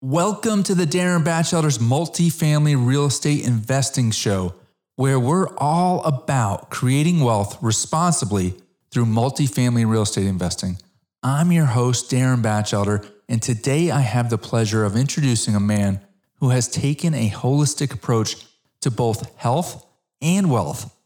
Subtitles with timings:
[0.00, 4.54] Welcome to the Darin Batchelder's Multifamily Real Estate Investing Show,
[4.94, 8.54] where we're all about creating wealth responsibly
[8.92, 10.78] through multifamily real estate investing.
[11.24, 16.00] I'm your host, Darin Batchelder, and today I have the pleasure of introducing a man
[16.34, 18.36] who has taken a holistic approach
[18.82, 19.84] to both health
[20.22, 20.96] and wealth,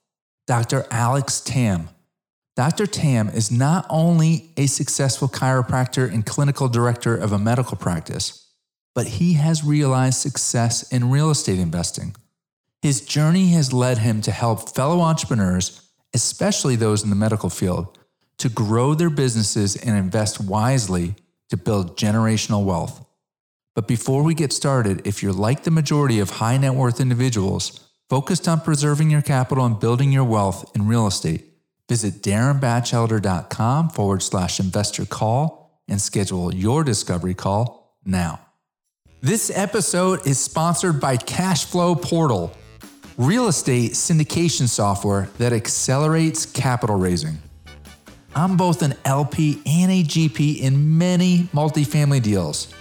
[0.46, 0.84] Dr.
[0.90, 1.88] Alex Tam.
[2.56, 2.86] Dr.
[2.86, 8.41] Tam is not only a successful chiropractor and clinical director of a medical practice,
[8.94, 12.14] but he has realized success in real estate investing.
[12.82, 17.98] His journey has led him to help fellow entrepreneurs, especially those in the medical field,
[18.38, 21.14] to grow their businesses and invest wisely
[21.48, 23.06] to build generational wealth.
[23.74, 27.88] But before we get started, if you're like the majority of high net worth individuals
[28.10, 31.44] focused on preserving your capital and building your wealth in real estate,
[31.88, 38.40] visit darinbatchelder.com forward slash investor call and schedule your discovery call now.
[39.24, 42.52] This episode is sponsored by Cashflow Portal,
[43.16, 47.38] real estate syndication software that accelerates capital raising.
[48.34, 52.74] I'm both an LP and a GP in many multifamily deals.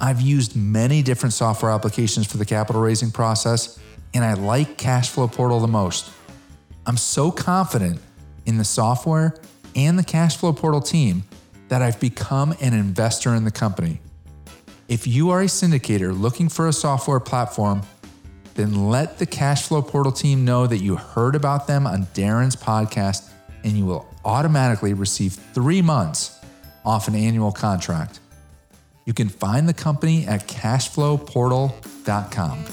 [0.00, 3.78] I've used many different software applications for the capital raising process,
[4.14, 6.10] and I like Cashflow Portal the most.
[6.86, 8.00] I'm so confident
[8.46, 9.38] in the software
[9.76, 11.24] and the Cashflow Portal team
[11.68, 14.00] that I've become an investor in the company.
[14.88, 17.82] If you are a syndicator looking for a software platform,
[18.54, 23.28] then let the Cashflow Portal team know that you heard about them on Darin's podcast,
[23.64, 26.40] and you will automatically receive three months
[26.86, 28.20] off an annual contract.
[29.04, 32.64] You can find the company at cashflowportal.com.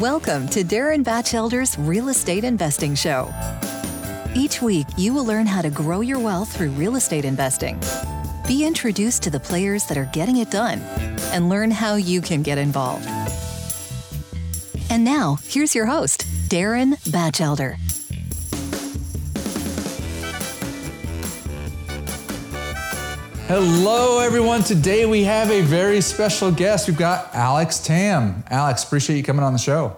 [0.00, 3.32] Welcome to Darin Batchelder's Real Estate Investing Show.
[4.34, 7.80] Each week, you will learn how to grow your wealth through real estate investing
[8.46, 10.80] be introduced to the players that are getting it done
[11.32, 13.06] and learn how you can get involved.
[14.90, 17.76] And now, here's your host, Darin Batchelder.
[23.46, 24.62] Hello, everyone.
[24.62, 26.88] Today we have a very special guest.
[26.88, 28.42] We've got Alex Tam.
[28.50, 29.96] Alex, appreciate you coming on the show.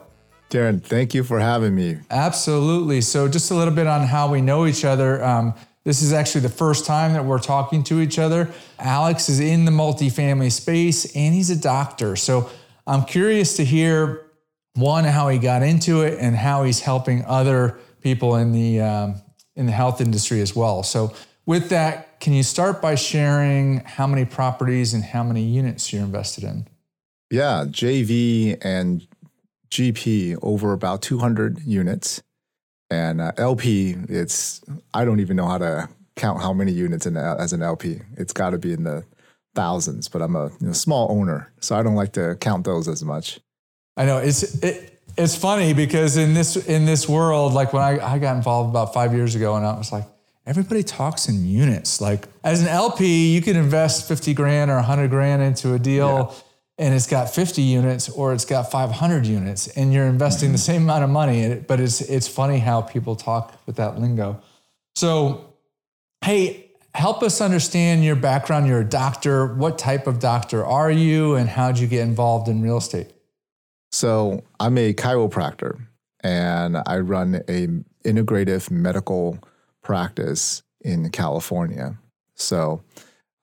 [0.48, 1.98] Darin, thank you for having me.
[2.10, 3.00] Absolutely.
[3.00, 5.22] So, just a little bit on how we know each other.
[5.24, 5.54] Um,
[5.86, 8.50] this is actually the first time that we're talking to each other.
[8.80, 12.16] Alex is in the multifamily space and he's a doctor.
[12.16, 12.50] So
[12.88, 14.26] I'm curious to hear
[14.74, 19.22] one how he got into it and how he's helping other people in the um,
[19.54, 20.82] in the health industry as well.
[20.82, 21.14] So
[21.46, 26.02] with that, can you start by sharing how many properties and how many units you're
[26.02, 26.66] invested in?
[27.30, 29.06] Yeah, JV and
[29.70, 32.24] GP over about 200 units.
[32.90, 34.60] And uh, LP, it's
[34.94, 38.00] I don't even know how to count how many units in as an LP.
[38.16, 39.04] It's got to be in the
[39.54, 42.88] thousands, but I'm a you know, small owner, so I don't like to count those
[42.88, 43.40] as much.
[43.96, 48.14] I know it's it, it's funny because in this in this world, like when I,
[48.14, 50.04] I got involved about five years ago, and I was like,
[50.46, 52.00] everybody talks in units.
[52.00, 56.30] Like as an LP, you can invest fifty grand or hundred grand into a deal.
[56.32, 56.42] Yeah
[56.78, 60.72] and it's got 50 units or it's got 500 units and you're investing the mm-hmm.
[60.72, 64.40] same amount of money but it's it's funny how people talk with that lingo.
[64.94, 65.54] So
[66.24, 68.66] hey help us understand your background.
[68.66, 69.46] You're a doctor.
[69.46, 73.12] What type of doctor are you and how did you get involved in real estate?
[73.92, 75.86] So i'm a chiropractor
[76.20, 77.68] and i run a
[78.04, 79.38] integrative medical
[79.82, 81.98] practice in california.
[82.34, 82.82] So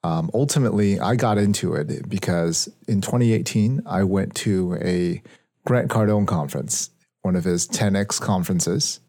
[0.04, 5.22] um, ultimately, I got into it because in 2018, I went to a
[5.66, 6.90] Grant Cardone conference,
[7.22, 9.00] one of his 10X conferences.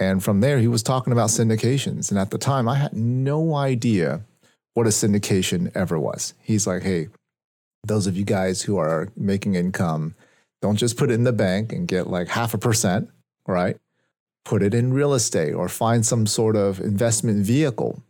[0.00, 2.10] And from there, he was talking about syndications.
[2.10, 4.22] And at the time, I had no idea
[4.72, 6.32] what a syndication ever was.
[6.40, 7.08] He's like, hey,
[7.84, 10.14] those of you guys who are making income,
[10.62, 13.10] don't just put it in the bank and get like half a percent,
[13.46, 13.76] right?
[14.46, 18.02] Put it in real estate or find some sort of investment vehicle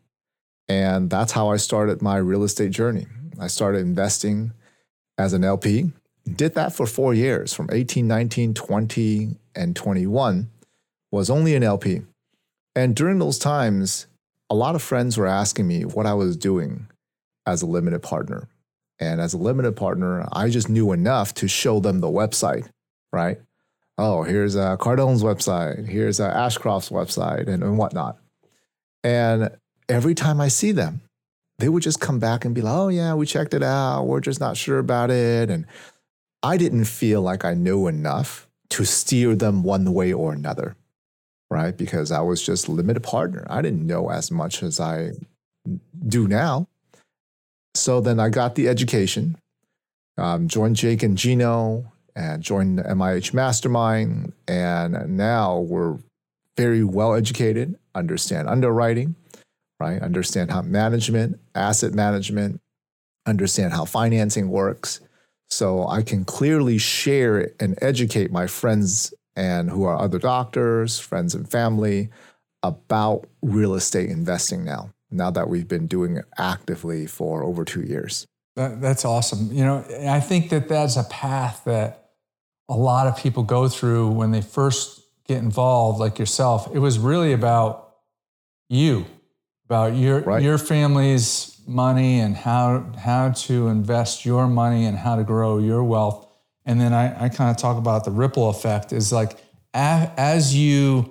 [0.69, 3.07] and that's how I started my real estate journey.
[3.39, 4.53] I started investing
[5.19, 5.93] as an LP,
[6.37, 10.51] did that for four years from 18, 19, 20, and 21,
[11.11, 12.03] was only an LP.
[12.75, 14.07] And during those times,
[14.49, 16.89] a lot of friends were asking me what I was doing
[17.47, 18.49] as a limited partner.
[18.99, 22.69] And as a limited partner, I just knew enough to show them the website,
[23.13, 23.41] right?
[23.99, 28.19] Oh, here's uh, Cardone's website, here's uh, Ashcroft's website, and, and whatnot.
[29.05, 29.51] And
[29.93, 31.03] every time I see them,
[31.59, 34.05] they would just come back and be like, oh, yeah, we checked it out.
[34.05, 35.51] We're just not sure about it.
[35.51, 35.67] And
[36.43, 40.77] I didn't feel like I knew enough to steer them one way or another,
[41.51, 41.77] right?
[41.77, 43.47] Because I was just limited partner.
[43.51, 45.13] I didn't know as much as I
[46.09, 46.67] do now.
[47.75, 49.37] So then I got the education,
[50.17, 54.33] um, joined Jake and Gino, and joined the MIH Mastermind.
[54.49, 55.99] And now we're
[56.57, 59.17] very well educated, understand underwriting,
[59.83, 60.01] right?
[60.01, 62.61] Understand how management, asset management,
[63.27, 65.01] understand how financing works.
[65.51, 71.35] So I can clearly share and educate my friends and who are other doctors, friends
[71.35, 72.11] and family
[72.63, 77.83] about real estate investing now, now that we've been doing it actively for over two
[77.83, 78.25] years.
[78.55, 79.51] That, that's awesome.
[79.51, 82.11] You know, I think that that's a path that
[82.69, 86.69] a lot of people go through when they first get involved, like yourself.
[86.73, 87.95] It was really about
[88.69, 89.07] you,
[89.73, 90.43] about your right.
[90.43, 95.83] your family's money and how how to invest your money and how to grow your
[95.83, 96.29] wealth.
[96.67, 99.39] And then I, I kind of talk about the ripple effect is like
[99.73, 101.11] as you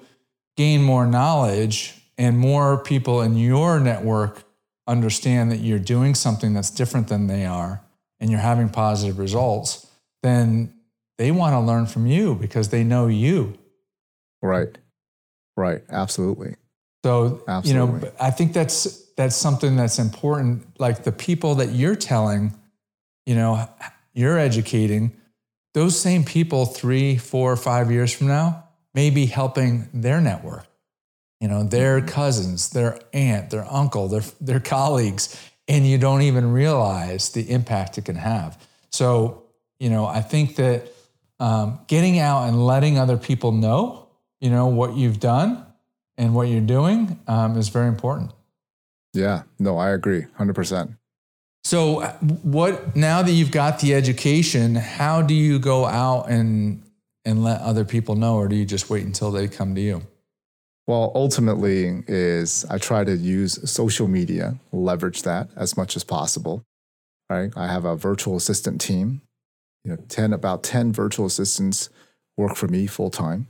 [0.57, 4.43] gain more knowledge and more people in your network
[4.85, 7.81] understand that you're doing something that's different than they are
[8.19, 9.87] and you're having positive results,
[10.21, 10.71] then
[11.17, 13.57] they want to learn from you because they know you.
[14.39, 14.77] Right.
[15.57, 15.81] Right.
[15.89, 16.57] Absolutely.
[17.03, 17.69] So, Absolutely.
[17.71, 22.53] you know, I think that's that's something that's important like the people that you're telling,
[23.25, 23.67] you know,
[24.13, 25.11] you're educating,
[25.73, 30.67] those same people 3, 4, 5 years from now may be helping their network
[31.41, 32.07] you know, their mm-hmm.
[32.07, 35.35] cousins, their aunt, their uncle, their, their colleagues,
[35.67, 38.63] and you don't even realize the impact it can have.
[38.91, 39.43] So,
[39.79, 40.87] you know, I think that
[41.39, 44.07] um, getting out and letting other people know,
[44.39, 45.65] you know, what you've done
[46.21, 48.31] and what you're doing um, is very important.
[49.13, 50.95] Yeah, no, I agree 100%.
[51.63, 52.01] So,
[52.43, 56.83] what now that you've got the education, how do you go out and
[57.23, 60.01] and let other people know, or do you just wait until they come to you?
[60.87, 66.63] Well, ultimately is I try to use social media, leverage that as much as possible.
[67.29, 67.51] Right?
[67.55, 69.21] I have a virtual assistant team.
[69.83, 71.89] You know, 10 about 10 virtual assistants
[72.37, 73.47] work for me full time.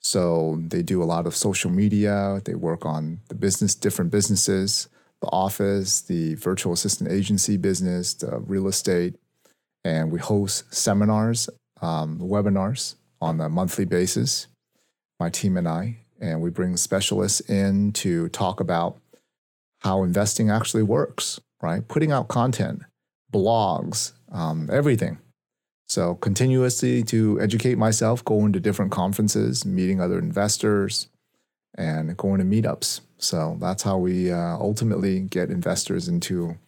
[0.00, 4.88] So they do a lot of social media, they work on the business different businesses,
[5.20, 9.16] the office, the virtual assistant agency business, the real estate,
[9.84, 11.48] and we host seminars,
[11.80, 14.46] um, webinars on a monthly basis.
[15.18, 18.98] My team and I, and we bring specialists in to talk about
[19.80, 21.86] how investing actually works, right?
[21.86, 22.82] Putting out content,
[23.32, 25.18] blogs, um, everything.
[25.88, 31.08] So, continuously to educate myself, going to different conferences, meeting other investors,
[31.76, 33.00] and going to meetups.
[33.16, 36.58] So, that's how we uh, ultimately get investors into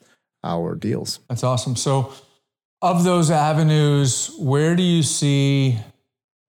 [0.42, 1.20] our deals.
[1.28, 1.76] That's awesome.
[1.76, 2.12] So,
[2.80, 5.78] of those avenues, where do you see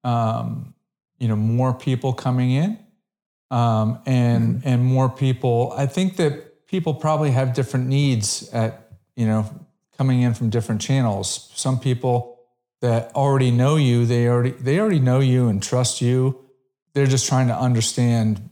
[0.04, 0.74] um,
[1.20, 2.80] you know more people coming in
[3.52, 4.68] um, and mm-hmm.
[4.68, 5.74] and more people.
[5.78, 9.46] I think that people probably have different needs at you know
[9.98, 11.52] coming in from different channels.
[11.54, 12.31] Some people
[12.81, 16.39] that already know you, they already they already know you and trust you.
[16.94, 18.50] They're just trying to understand,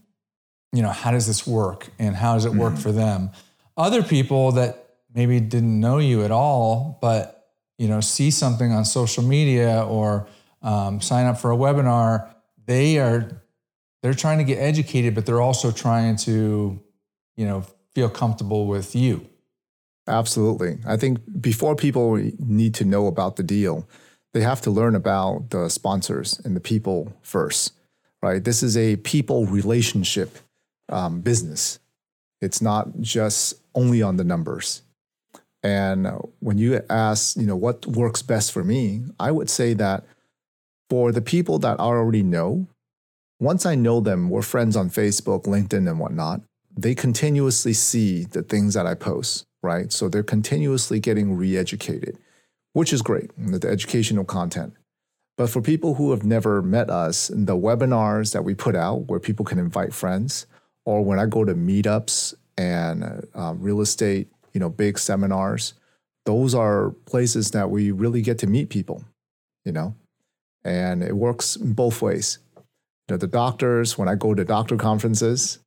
[0.72, 2.82] you know, how does this work and how does it work mm-hmm.
[2.82, 3.30] for them.
[3.76, 7.48] Other people that maybe didn't know you at all, but
[7.78, 10.26] you know, see something on social media or
[10.62, 12.28] um, sign up for a webinar,
[12.66, 13.42] they are
[14.02, 16.80] they're trying to get educated, but they're also trying to,
[17.36, 19.26] you know, feel comfortable with you.
[20.06, 20.78] Absolutely.
[20.86, 23.86] I think before people need to know about the deal,
[24.32, 27.72] they have to learn about the sponsors and the people first,
[28.22, 28.42] right?
[28.42, 30.38] This is a people relationship
[30.88, 31.78] um, business.
[32.40, 34.82] It's not just only on the numbers.
[35.62, 36.08] And
[36.38, 40.04] when you ask, you know, what works best for me, I would say that
[40.88, 42.66] for the people that I already know,
[43.38, 46.42] once I know them, we're friends on Facebook, LinkedIn, and whatnot,
[46.76, 49.92] they continuously see the things that I post, right?
[49.92, 52.18] So they're continuously getting re educated,
[52.72, 54.74] which is great, the educational content.
[55.36, 59.20] But for people who have never met us, the webinars that we put out where
[59.20, 60.46] people can invite friends,
[60.84, 65.74] or when I go to meetups and uh, real estate, you know, big seminars,
[66.26, 69.04] those are places that we really get to meet people,
[69.64, 69.94] you know,
[70.64, 75.58] and it works both ways You know, the doctors, when I go to doctor conferences,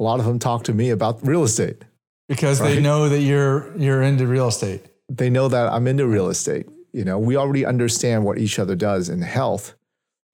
[0.00, 1.84] a lot of them talk to me about real estate.
[2.28, 2.74] Because right?
[2.74, 4.86] they know that you're you're into real estate.
[5.08, 6.66] They know that I'm into real estate.
[6.92, 9.74] You know, we already understand what each other does in health,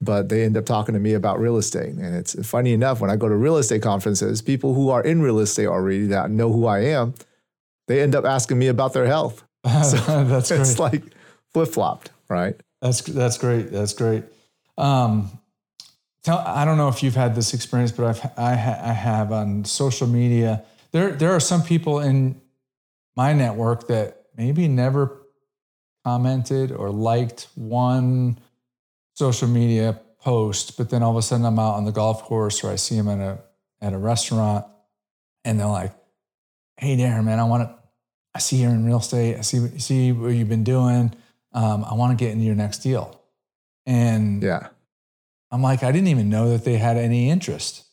[0.01, 1.95] but they end up talking to me about real estate.
[1.95, 5.23] And it's funny enough, when I go to real estate conferences, people who are in
[5.23, 7.15] real estate already that know who I am,
[7.89, 9.45] they end up asking me about their health.
[9.85, 10.61] So that's great.
[10.61, 11.03] it's like
[11.53, 12.55] flip flopped, right?
[12.81, 13.71] That's that's great.
[13.71, 14.25] That's great.
[14.79, 15.31] Um,
[16.23, 19.33] Tell, I don't know if you've had this experience, but I've, I, ha, I have
[19.33, 20.63] on social media.
[20.93, 22.39] There, there are some people in
[23.17, 25.21] my network that maybe never
[26.05, 28.39] commented or liked one
[29.15, 32.65] social media post, but then all of a sudden I'm out on the golf course
[32.65, 33.39] or I see them at a
[33.83, 34.65] at a restaurant
[35.45, 35.93] and they're like,
[36.79, 37.75] "Hey, Darin, man, I want to.
[38.35, 39.37] I see you're in real estate.
[39.37, 41.13] I see see what you've been doing.
[41.53, 43.21] Um, I want to get into your next deal."
[43.87, 44.69] And Yeah.
[45.51, 47.85] I'm like, I didn't even know that they had any interest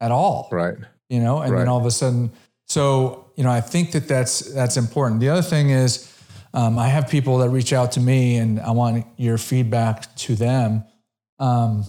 [0.00, 0.76] at all Right.
[1.08, 1.58] you know and Right.
[1.60, 2.30] then all of a sudden
[2.68, 5.20] so you know i think that that's that's important.
[5.20, 6.12] The other thing is
[6.54, 10.34] um, i have people that reach out to me and i want your feedback to
[10.34, 10.84] them.
[11.38, 11.84] Um,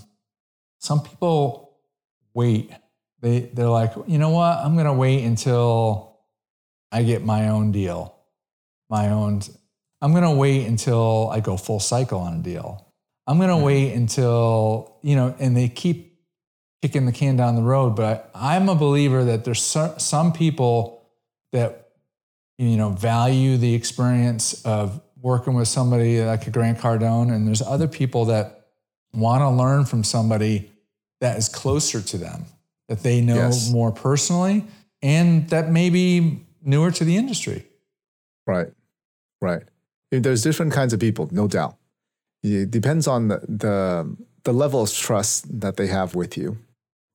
[0.80, 1.78] some people
[2.34, 2.72] wait.
[3.22, 4.58] They they're like you know what?
[4.58, 6.18] I'm going to wait until
[6.92, 8.16] i get my own deal.
[8.90, 9.42] My own
[10.02, 12.86] i'm going to wait until i go full cycle on a deal.
[13.28, 16.09] I'm going to wait until you know and they keep
[16.82, 17.96] kicking the can down the road.
[17.96, 21.04] But I, I'm a believer that there's some people
[21.52, 21.90] that
[22.58, 27.62] you know value the experience of working with somebody like a Grant Cardone, and there's
[27.62, 28.68] other people that
[29.14, 30.72] want to learn from somebody
[31.20, 32.46] that is closer to them,
[32.88, 33.70] that they know Yes.
[33.72, 34.66] more personally,
[35.02, 37.66] and that may be newer to the industry.
[38.48, 38.68] Right.
[39.42, 39.64] Right.
[40.12, 41.76] There's different kinds of people, no doubt.
[42.44, 46.58] It depends on the, the the level of trust that they have with you,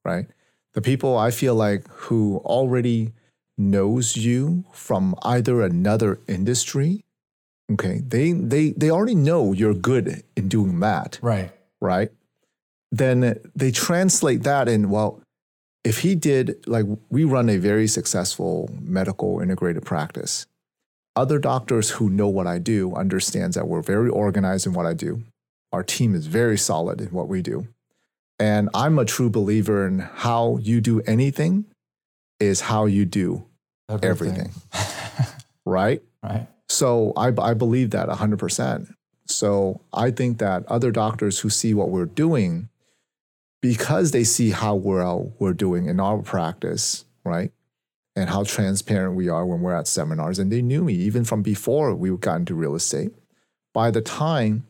[0.04, 0.26] right?
[0.74, 3.12] The people I feel like who already
[3.56, 7.04] knows you from either another industry,
[7.72, 11.52] okay, they they they already know you're good in doing that, Right.
[11.80, 12.10] right?
[12.90, 15.20] Then they translate that in, well,
[15.84, 20.46] if he did, like we run a very successful medical integrated practice.
[21.16, 24.94] Other doctors who know what I do understands that we're very organized in what I
[24.94, 25.22] do.
[25.72, 27.68] Our team is very solid in what we do.
[28.38, 31.66] And I'm a true believer in how you do anything
[32.40, 33.46] is how you do
[34.02, 34.52] everything,
[35.64, 36.02] right?
[36.22, 36.48] right.
[36.68, 38.92] So I, I believe that 100%.
[39.26, 42.68] So I think that other doctors who see what we're doing,
[43.62, 47.52] because they see how well we're doing in our practice, right?
[48.16, 50.38] And how transparent we are when we're at seminars.
[50.38, 53.12] And they knew me even from before we got into real estate.
[53.72, 54.66] By the time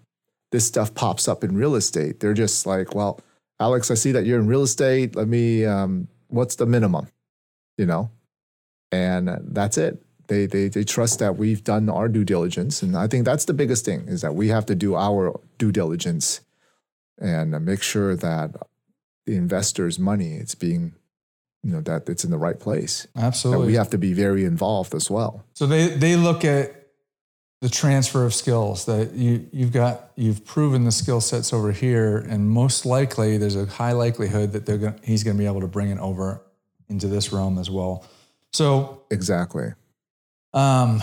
[0.52, 3.20] this stuff pops up in real estate, they're just like, well,
[3.64, 5.16] Alex, I see that you're in real estate.
[5.16, 7.08] Let me, um, what's the minimum?
[7.78, 8.10] You know?
[8.92, 13.06] And that's it they, they they trust that we've done our due diligence and i
[13.06, 16.40] think that's the biggest thing is that we have to do our due diligence
[17.18, 18.50] and make sure that
[19.26, 20.94] the investor's money it's being
[21.62, 23.66] you know that it's in the right place that Absolutely.
[23.68, 26.83] we have to be very involved as well So they they look at
[27.64, 32.18] the transfer of skills that you you've got you've proven the skill sets over here,
[32.18, 35.62] and most likely there's a high likelihood that they're going he's going to be able
[35.62, 36.42] to bring it over
[36.90, 38.04] into this realm as well.
[38.52, 39.72] So, exactly
[40.52, 41.02] um,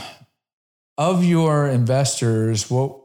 [1.00, 2.96] of your investors, what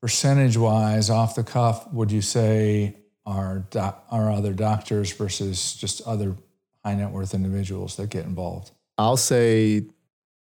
[0.00, 6.00] percentage wise, off the cuff, would you say are doc, are other doctors versus just
[6.06, 6.34] other
[6.82, 8.70] high net worth individuals that get involved?
[8.96, 9.82] i'll say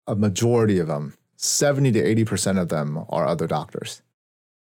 [0.08, 4.02] a majority of them 70 to 80% of them are other doctors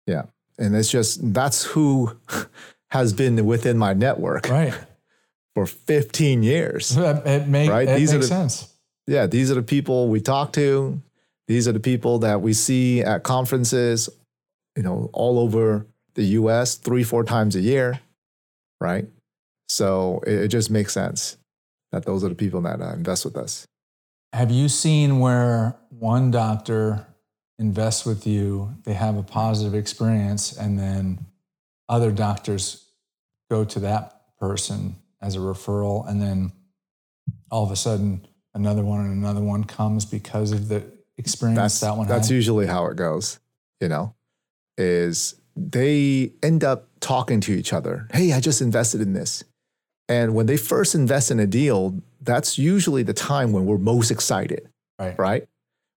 [0.07, 0.23] yeah
[0.59, 2.17] and it's just that's who
[2.91, 4.75] has been within my network Right.
[5.55, 7.89] for 15 years It, it, make, Right?
[7.89, 8.73] it These are makes the- sense.
[9.07, 11.01] yeah, these are the people we talk to.
[11.49, 14.09] These are the people that we see at conferences,
[14.77, 18.01] you know, all over the US three, four times a year,
[18.81, 19.07] right?
[19.69, 21.37] So it, it just makes sense
[21.93, 23.65] that those are the people that uh, invest with us.
[24.33, 27.07] Have you seen where one doctor
[27.59, 31.27] invests with you, they have a positive experience, and then
[31.89, 32.91] other doctors
[33.51, 36.53] go to that person as a referral, and then
[37.51, 40.83] all of a sudden another one and another one comes because of the
[41.19, 42.35] experience That's that one that's had?
[42.35, 43.39] usually how it goes,
[43.81, 44.15] you know,
[44.77, 48.09] is they end up talking to each other.
[48.13, 49.45] Hey, I just invested in this.
[50.09, 54.11] And when they first invest in a deal, that's usually the time when we're most
[54.11, 54.69] excited.
[54.99, 55.19] right.
[55.19, 55.49] right?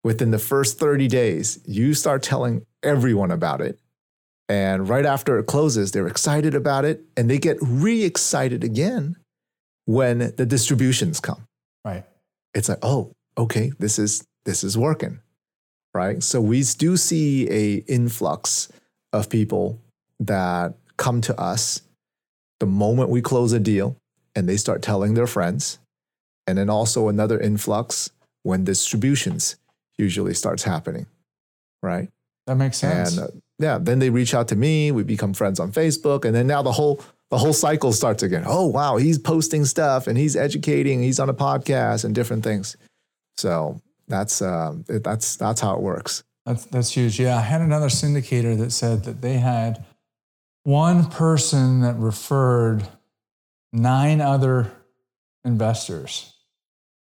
[0.03, 3.79] Within the first 30 days, you start telling everyone about it.
[4.47, 9.17] And right after it closes, they're excited about it and they get re excited again
[9.85, 11.45] when the distributions come.
[11.85, 12.05] Right.
[12.53, 15.19] It's like, oh, okay, this is this is working.
[15.93, 16.23] Right.
[16.23, 18.71] So we do see a influx
[19.11, 19.79] of people
[20.19, 21.81] that come to us
[22.59, 23.95] the moment we close a deal
[24.35, 25.79] and they start telling their friends.
[26.47, 28.09] And then also another influx
[28.43, 29.55] when distributions
[29.99, 31.05] usually starts happening.
[31.83, 32.09] Right.
[32.47, 33.17] That makes sense.
[33.17, 34.91] And uh, yeah, then they reach out to me.
[34.91, 38.43] We become friends on Facebook, and then now the whole the whole cycle starts again.
[38.47, 41.03] Oh wow, he's posting stuff and he's educating.
[41.03, 42.75] He's on a podcast and different things.
[43.37, 46.23] So that's um, it- that's that's how it works.
[46.45, 47.19] That's that's huge.
[47.19, 49.85] Yeah, I had another syndicator that said that they had
[50.63, 52.87] one person that referred
[53.73, 54.71] nine other
[55.45, 56.33] investors.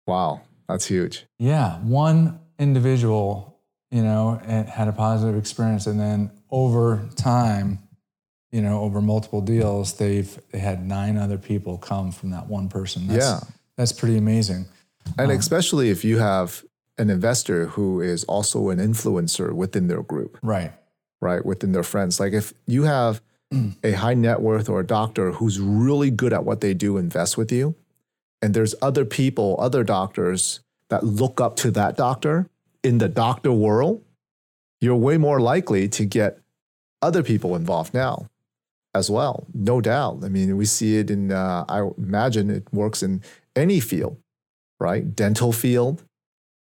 [0.08, 1.26] Wow, that's huge.
[1.38, 7.80] Yeah, one individual, you know, and had a positive experience, and then over time,
[8.52, 12.68] you know, over multiple deals, they've they had nine other people come from that one
[12.70, 13.08] person.
[13.08, 13.40] That's, Yeah.
[13.78, 14.66] that's pretty amazing.
[15.18, 16.64] And um, especially if you have
[16.98, 20.74] an investor who is also an influencer within their group, Right.
[21.22, 21.44] right?
[21.46, 22.20] Within their friends.
[22.20, 23.22] Like if you have
[23.84, 27.38] a high net worth or a doctor who's really good at what they do invest
[27.38, 27.76] with you,
[28.42, 32.50] and there's other people, other doctors that look up to that doctor
[32.84, 34.04] in the doctor world,
[34.82, 36.40] you're way more likely to get
[37.02, 38.28] other people involved now
[38.94, 39.46] as well.
[39.54, 40.24] No doubt.
[40.24, 43.22] I mean, we see it in, uh, I imagine it works in
[43.56, 44.18] any field,
[44.80, 45.16] right?
[45.16, 46.04] Dental field,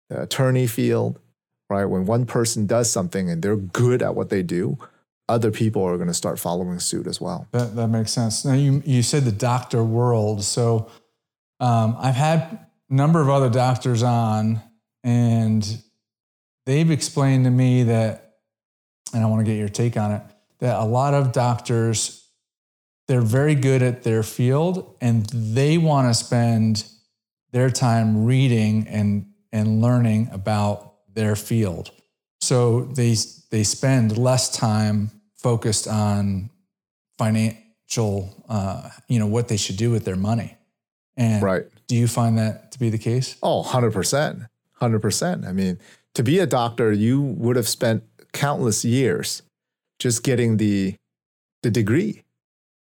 [0.10, 1.20] the attorney field,
[1.70, 1.86] right?
[1.86, 4.78] When one person does something and they're good at what they do,
[5.28, 7.48] other people are going to start following suit as well.
[7.52, 8.46] That that makes sense.
[8.46, 10.44] Now you you said the doctor world.
[10.44, 10.88] So
[11.60, 14.62] um, I've had number of other doctors on,
[15.04, 15.82] and
[16.66, 18.38] they've explained to me that,
[19.14, 20.22] and I want to get your take on it,
[20.60, 22.22] that a lot of doctors
[23.08, 26.86] they're very good at their field, and they want to spend
[27.52, 31.92] their time reading and and learning about their field.
[32.42, 33.16] So they
[33.52, 36.50] they spend less time focused on
[37.18, 40.58] financial, uh, you know, what they should do with their money.
[41.16, 41.66] And Right.
[41.88, 43.38] Do you find that to be the case?
[43.44, 44.48] Oh, 100%.
[44.82, 45.48] 100%.
[45.48, 45.80] I mean,
[46.14, 49.44] to be a doctor, you would have spent countless years
[50.00, 50.96] just getting the
[51.64, 52.24] the degree,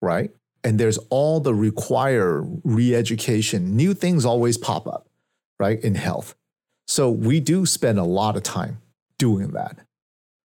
[0.03, 0.29] right?
[0.63, 3.75] And there's all the require re-education.
[3.75, 5.07] New things always pop up,
[5.59, 5.79] right?
[5.81, 6.35] In health.
[6.87, 8.81] So we do spend a lot of time
[9.17, 9.79] doing that.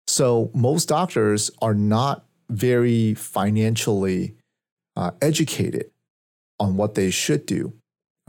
[0.06, 4.34] So most doctors are not very financially
[4.96, 5.90] uh, educated
[6.58, 7.74] on what they should do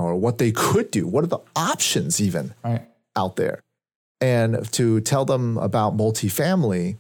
[0.04, 1.08] or what they could do.
[1.08, 2.86] What are the options even Right.
[3.16, 3.62] out there?
[4.22, 6.98] And to tell them about multifamily,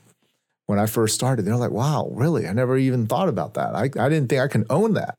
[0.66, 2.48] when I first started, they're like, wow, really?
[2.48, 3.76] I never even thought about that.
[3.76, 5.18] I, I didn't think I can own that.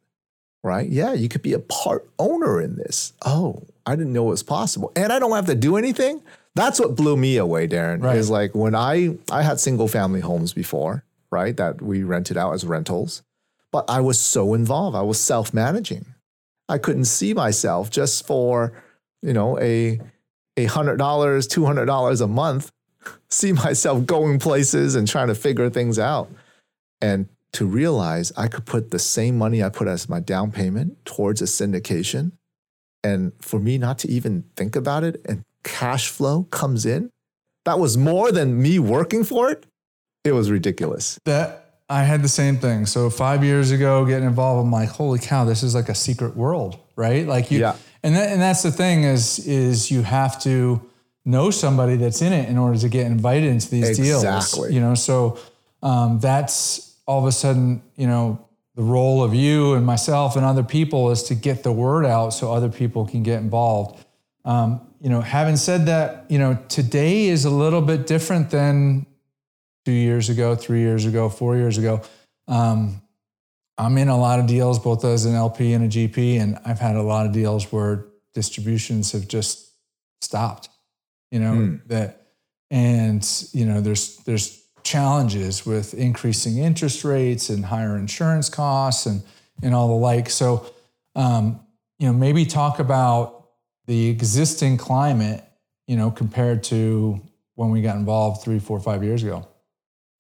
[0.63, 0.89] Right?
[0.89, 3.13] Yeah, you could be a part owner in this.
[3.25, 4.91] Oh, I didn't know it was possible.
[4.97, 6.23] And I don't have to do anything.
[6.55, 8.01] That's what blew me away, Darin.
[8.01, 8.17] Right.
[8.17, 11.55] Is like when I I had single family homes before, right?
[11.57, 13.23] That we rented out as rentals.
[13.73, 14.97] But I was so involved.
[14.97, 16.07] I was self-managing.
[16.69, 18.73] I couldn't see myself just for,
[19.23, 20.01] you know, a
[20.57, 22.71] a hundred dollars, two hundred dollars a month,
[23.29, 26.31] see myself going places and trying to figure things out.
[27.01, 31.05] And to realize I could put the same money I put as my down payment
[31.05, 32.33] towards a syndication.
[33.05, 37.11] And for me not to even think about it and cash flow comes in,
[37.65, 39.67] that was more than me working for it.
[40.25, 41.19] It was ridiculous.
[41.25, 42.87] That I had the same thing.
[42.87, 46.37] So five years ago, getting involved, I'm like, holy cow, this is like a secret
[46.37, 47.27] world, right?
[47.27, 47.77] Like you, Yeah.
[48.03, 50.81] and that, and that's the thing is is you have to
[51.27, 54.25] know somebody that's in it in order to get invited into these deals.
[54.25, 54.75] Exactly.
[54.75, 55.39] You know, so
[55.83, 58.39] um, that's all of a sudden, you know,
[58.77, 62.31] the role of you and myself and other people is to get the word out
[62.31, 64.05] so other people can get involved.
[64.45, 69.07] Um, you know, having said that, you know, today is a little bit different than
[69.85, 72.03] two years ago, three years ago, four years ago.
[72.49, 73.01] Um,
[73.77, 76.79] I'm in a lot of deals, both as an LP and a GP, and I've
[76.79, 79.69] had a lot of deals where distributions have just
[80.23, 80.69] stopped.
[81.31, 81.77] You know Hmm.
[81.87, 82.29] that,
[82.71, 89.23] and you know there's there's challenges with increasing interest rates and higher insurance costs and
[89.63, 90.31] and all the like.
[90.31, 90.67] So,
[91.17, 91.61] um,
[91.99, 93.49] you know, maybe talk about
[93.87, 95.43] the existing climate,
[95.87, 97.21] you know, compared to
[97.55, 99.47] when we got involved three, four, five years ago.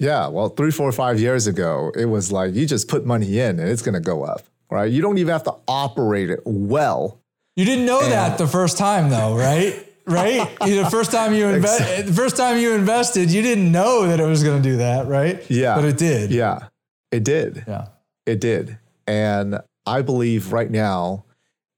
[0.00, 3.61] Yeah, well, three, four, five years ago, it was like you just put money in
[3.61, 4.90] and it's going to go up, right?
[4.90, 7.20] You don't even have to operate it well.
[7.57, 9.87] You didn't know that the first time, though, right?
[10.07, 10.48] Right?
[10.61, 14.26] The first time you invest, the first time you invested, you didn't know that it
[14.26, 15.42] was going to do that, right?
[15.48, 15.76] Yeah.
[15.76, 16.30] but it did.
[16.30, 16.68] Yeah,
[17.12, 17.64] it did.
[17.66, 17.87] yeah.
[18.26, 18.78] It did.
[19.07, 21.24] And I believe right now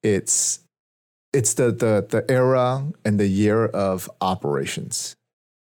[0.03, 0.61] it's
[1.33, 5.17] it's the the the era and the year of operations.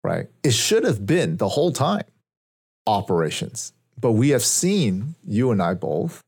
[0.04, 0.28] Right?
[0.44, 2.04] It should have been the whole time
[2.88, 3.72] operations.
[4.00, 6.22] But we have seen you and I both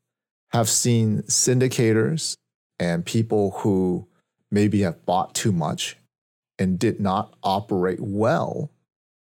[0.52, 2.34] have seen syndicators
[2.78, 4.06] and people who
[4.50, 5.96] maybe have bought too much
[6.58, 8.70] and did not operate well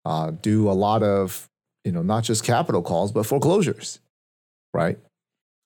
[0.04, 1.48] uh, do a lot of
[1.84, 4.00] you know not just capital calls but foreclosures
[4.72, 4.98] right?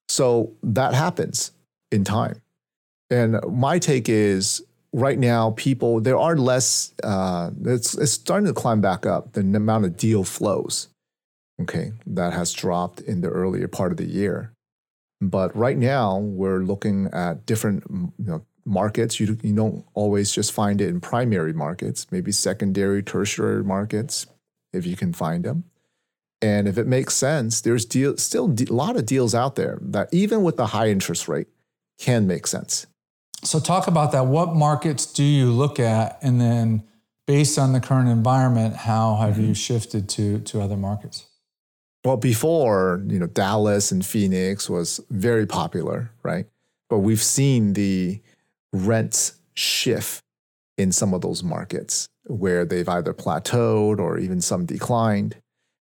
[0.08, 1.52] So that happens
[1.90, 2.40] in time.
[3.10, 6.92] And my take is right now, people there are less.
[7.02, 9.32] Uh, it's it's starting to climb back up.
[9.32, 10.88] The amount of deal flows,
[11.60, 14.52] okay, that has dropped in the earlier part of the year.
[15.20, 19.18] But right now, we're looking at different you know, markets.
[19.18, 22.06] You you don't always just find it in primary markets.
[22.10, 24.26] Maybe secondary, tertiary markets,
[24.72, 25.64] if you can find them.
[26.42, 30.12] And if it makes sense, there's deal, still a lot of deals out there that
[30.12, 31.48] even with the high interest rate
[31.98, 32.86] can make sense.
[33.42, 34.26] So, talk about that.
[34.26, 36.18] What markets do you look at?
[36.20, 36.82] And then,
[37.26, 39.46] based on the current environment, how have mm-hmm.
[39.46, 41.26] you shifted to, to other markets?
[42.06, 46.46] Well, before, you know, Dallas and Phoenix was very popular, right?
[46.88, 48.22] But we've seen the
[48.72, 50.22] rents shift
[50.78, 55.34] in some of those markets where they've either plateaued or even some declined.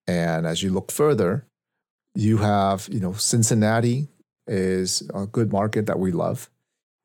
[0.08, 1.46] And as you look further,
[2.16, 4.08] you have, you know, Cincinnati
[4.48, 6.50] is a good market that we love.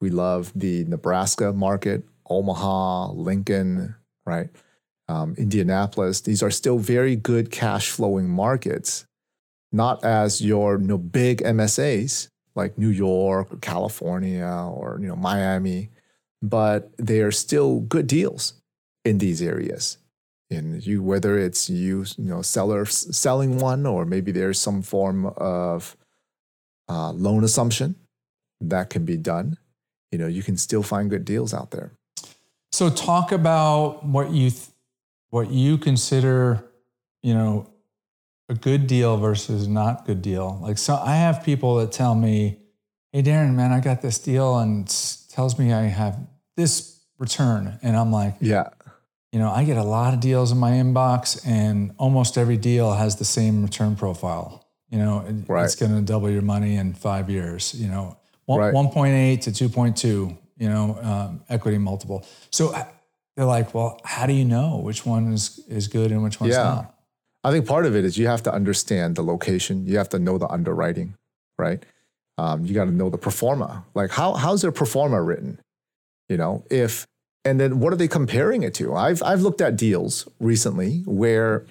[0.01, 3.93] We love the Nebraska market, Omaha, Lincoln,
[4.25, 4.49] right?
[5.07, 6.21] Um, Indianapolis.
[6.21, 9.05] These are still very good cash flowing markets,
[9.71, 15.15] not as your you know, big MSAs like New York, or California, or you know
[15.15, 15.89] Miami,
[16.41, 18.53] but they are still good deals
[19.03, 19.97] in these areas.
[20.49, 25.25] And you, whether it's you, you know, seller selling one, or maybe there's some form
[25.25, 25.97] of
[26.87, 27.95] uh, loan assumption
[28.61, 29.57] that can be done,
[30.11, 31.91] you know, you can still find good deals out there.
[32.71, 34.51] So talk about what you
[35.35, 36.63] what you consider,
[37.21, 37.67] you know,
[38.47, 40.57] a good deal versus not good deal.
[40.61, 42.57] Like so I have people that tell me,
[43.11, 44.87] "Hey Darin, man, I got this deal and
[45.29, 46.17] tells me I have
[46.55, 48.69] this return." And I'm like, "Yeah.
[49.33, 52.93] You know, I get a lot of deals in my inbox and almost every deal
[52.93, 54.65] has the same return profile.
[54.89, 55.65] You know, right.
[55.65, 57.73] it's going to double your money in five years.
[57.73, 58.73] You know, one, right.
[58.73, 60.37] 1.8 to 2.2.
[60.57, 62.25] You know, um, equity multiple.
[62.49, 62.73] So
[63.35, 66.53] they're like, well, how do you know which one is is good and which one's
[66.53, 66.63] yeah.
[66.63, 66.95] not?
[67.43, 69.85] I think part of it is you have to understand the location.
[69.85, 71.15] You have to know the underwriting,
[71.59, 71.85] right?
[72.37, 73.85] Um, you got to know the pro forma.
[73.93, 75.59] Like how how's their pro forma written?
[76.29, 77.05] You know, if
[77.43, 78.95] and then what are they comparing it to?
[78.95, 81.65] I've I've looked at deals recently where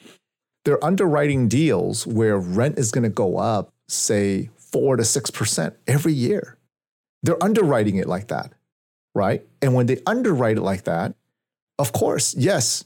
[0.65, 5.75] they're underwriting deals where rent is going to go up, say, four to six percent
[5.87, 6.57] every year.
[7.23, 8.53] They're underwriting it like that,
[9.15, 9.45] right?
[9.61, 11.15] And when they underwrite it like that,
[11.79, 12.85] of course, yes,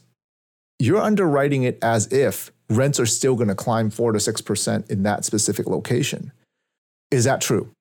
[0.79, 4.89] you're underwriting it as if rents are still going to climb four to six percent
[4.89, 6.31] in that specific location.
[7.11, 7.71] Is that true?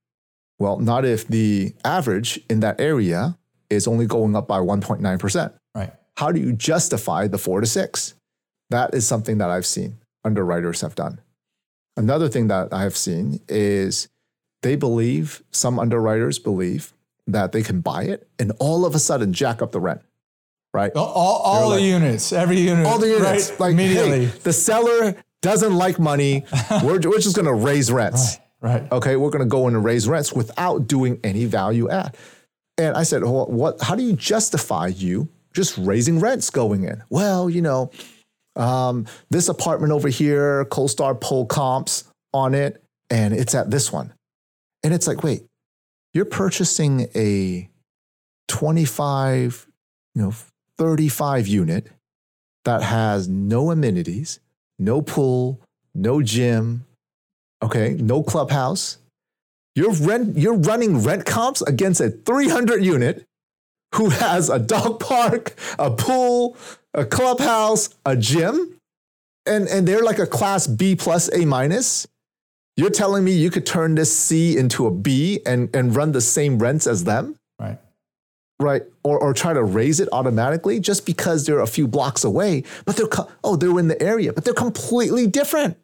[0.58, 3.36] Well, not if the average in that area
[3.70, 5.52] is only going up by 1.9%.
[5.74, 5.92] Right.
[6.16, 8.14] How do you justify the four to six?
[8.70, 11.20] That is something that I've seen underwriters have done.
[11.96, 14.08] Another thing that I have seen is
[14.62, 16.92] they believe, some underwriters believe
[17.26, 20.02] that they can buy it and all of a sudden jack up the rent,
[20.72, 20.92] right?
[20.94, 22.86] All, all, all the units, every unit.
[22.86, 23.50] All the units.
[23.50, 24.26] Right, like, immediately.
[24.26, 26.44] Hey, the seller doesn't like money.
[26.82, 28.38] we're, we're just going to raise rents.
[28.60, 28.92] Right, right.
[28.92, 29.16] Okay.
[29.16, 32.16] We're going to go in and raise rents without doing any value add.
[32.76, 37.02] And I said, well, what, how do you justify you just raising rents going in?
[37.10, 37.90] Well, you know,
[38.54, 44.12] um, this apartment over here, CoStar pull comps on it, and it's at this one.
[44.84, 45.44] And it's like, wait,
[46.14, 47.68] you're purchasing a
[48.48, 49.66] 25,
[50.14, 50.34] you know,
[50.78, 51.88] 35 unit
[52.64, 54.40] that has no amenities,
[54.78, 55.60] no pool,
[55.94, 56.84] no gym,
[57.62, 58.98] okay, no clubhouse.
[59.74, 63.24] You're rent, you're running rent comps against a 300 unit
[63.94, 66.56] who has a dog park, a pool,
[66.94, 68.78] a clubhouse, a gym,
[69.46, 72.06] and, and they're like a class B plus A minus.
[72.76, 76.20] You're telling me you could turn this C into a B and, and run the
[76.20, 77.37] same rents as them?
[78.60, 78.82] Right.
[79.04, 82.96] Or, or try to raise it automatically just because they're a few blocks away, but
[82.96, 85.76] they're, co- oh, they're in the area, but they're completely different.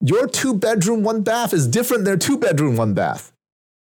[0.00, 3.32] Your two bedroom, one bath is different than their two bedroom, one bath.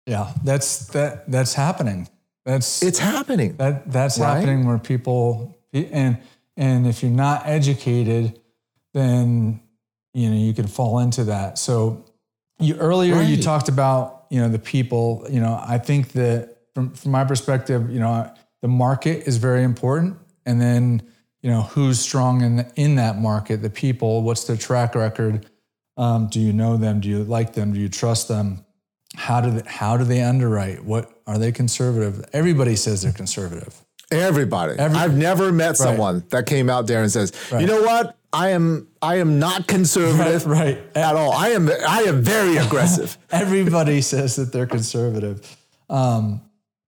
[0.09, 2.09] Yeah, that's that that's happening.
[2.43, 3.57] That's it's happening.
[3.57, 4.37] That that's right?
[4.39, 6.17] happening where people and
[6.57, 8.39] and if you're not educated,
[8.95, 9.59] then
[10.15, 11.59] you know you can fall into that.
[11.59, 12.05] So
[12.57, 13.27] you earlier right.
[13.27, 15.27] you talked about you know the people.
[15.29, 19.63] You know I think that from from my perspective, you know the market is very
[19.63, 21.01] important, and then
[21.41, 24.23] you know who's strong in in that market, the people.
[24.23, 25.45] What's their track record?
[25.97, 27.01] Um, do you know them?
[27.01, 27.73] Do you like them?
[27.73, 28.65] Do you trust them?
[29.15, 30.85] How do they, how do they underwrite?
[30.85, 32.23] What are they conservative?
[32.31, 33.83] Everybody says they're conservative.
[34.11, 34.79] Everybody.
[34.79, 36.29] Every, I've never met someone right.
[36.31, 37.61] that came out there and says, right.
[37.61, 38.17] "You know what?
[38.31, 40.97] I am I am not conservative right, right.
[40.97, 41.33] at all.
[41.33, 45.57] I am I am very aggressive." Everybody says that they're conservative.
[45.89, 46.41] Um,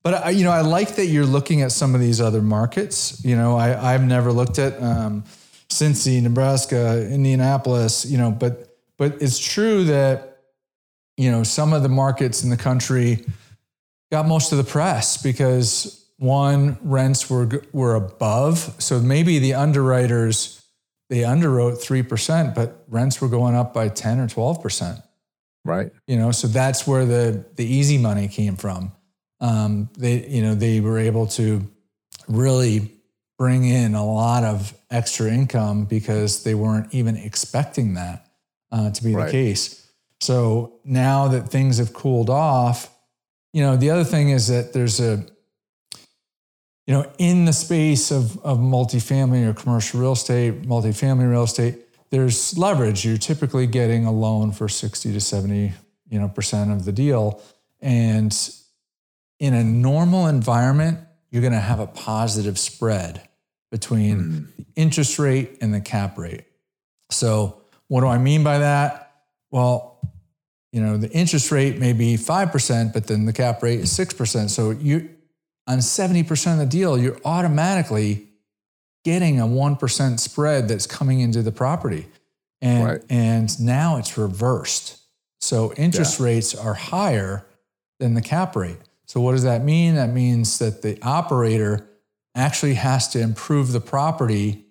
[0.04, 3.24] But I, you know, I like that you're looking at some of these other markets.
[3.24, 5.24] You know, I, I've never looked at um,
[5.70, 8.06] Cincy, Nebraska, Indianapolis.
[8.06, 10.40] You know, but but it's true that
[11.18, 13.26] you know some of the markets in the country
[14.12, 20.58] got most of the press because one rents were were above, so maybe the underwriters
[21.10, 25.00] they underwrote three percent, but rents were going up by ten or twelve percent.
[25.64, 25.92] Right.
[26.08, 28.94] You know, so that's where the the easy money came from
[29.42, 31.68] um, they you know they were able to
[32.28, 32.92] really
[33.38, 38.28] bring in a lot of extra income because they weren't even expecting that
[38.72, 39.26] uh, to be right.
[39.26, 39.92] the case.
[40.22, 42.90] So now that things have cooled off,
[43.52, 45.26] you know the other thing is that there's a
[46.86, 51.80] you know in the space of of multifamily or commercial real estate, multifamily real estate,
[52.12, 53.04] there's leverage.
[53.04, 55.74] You're typically getting a loan for 60 to 70
[56.10, 57.42] you know percent of the deal
[57.82, 58.34] and
[59.42, 61.00] in a normal environment,
[61.32, 63.28] you're going to have a positive spread
[63.72, 64.56] between mm.
[64.56, 66.44] the interest rate and the cap rate.
[67.10, 69.12] So, what do I mean by that?
[69.50, 70.00] Well,
[70.72, 74.50] you know, the interest rate may be 5%, but then the cap rate is 6%.
[74.52, 75.10] So, you
[75.68, 78.28] on 70% of the deal, you're automatically
[79.04, 82.08] getting a 1% spread that's coming into the property.
[82.62, 83.02] And, right.
[83.10, 85.00] and now it's reversed.
[85.40, 86.26] So interest yeah.
[86.26, 87.46] rates are higher
[88.00, 88.78] than the cap rate.
[89.12, 89.96] So, what does that mean?
[89.96, 91.86] That means that the operator
[92.34, 94.68] actually has to improve the property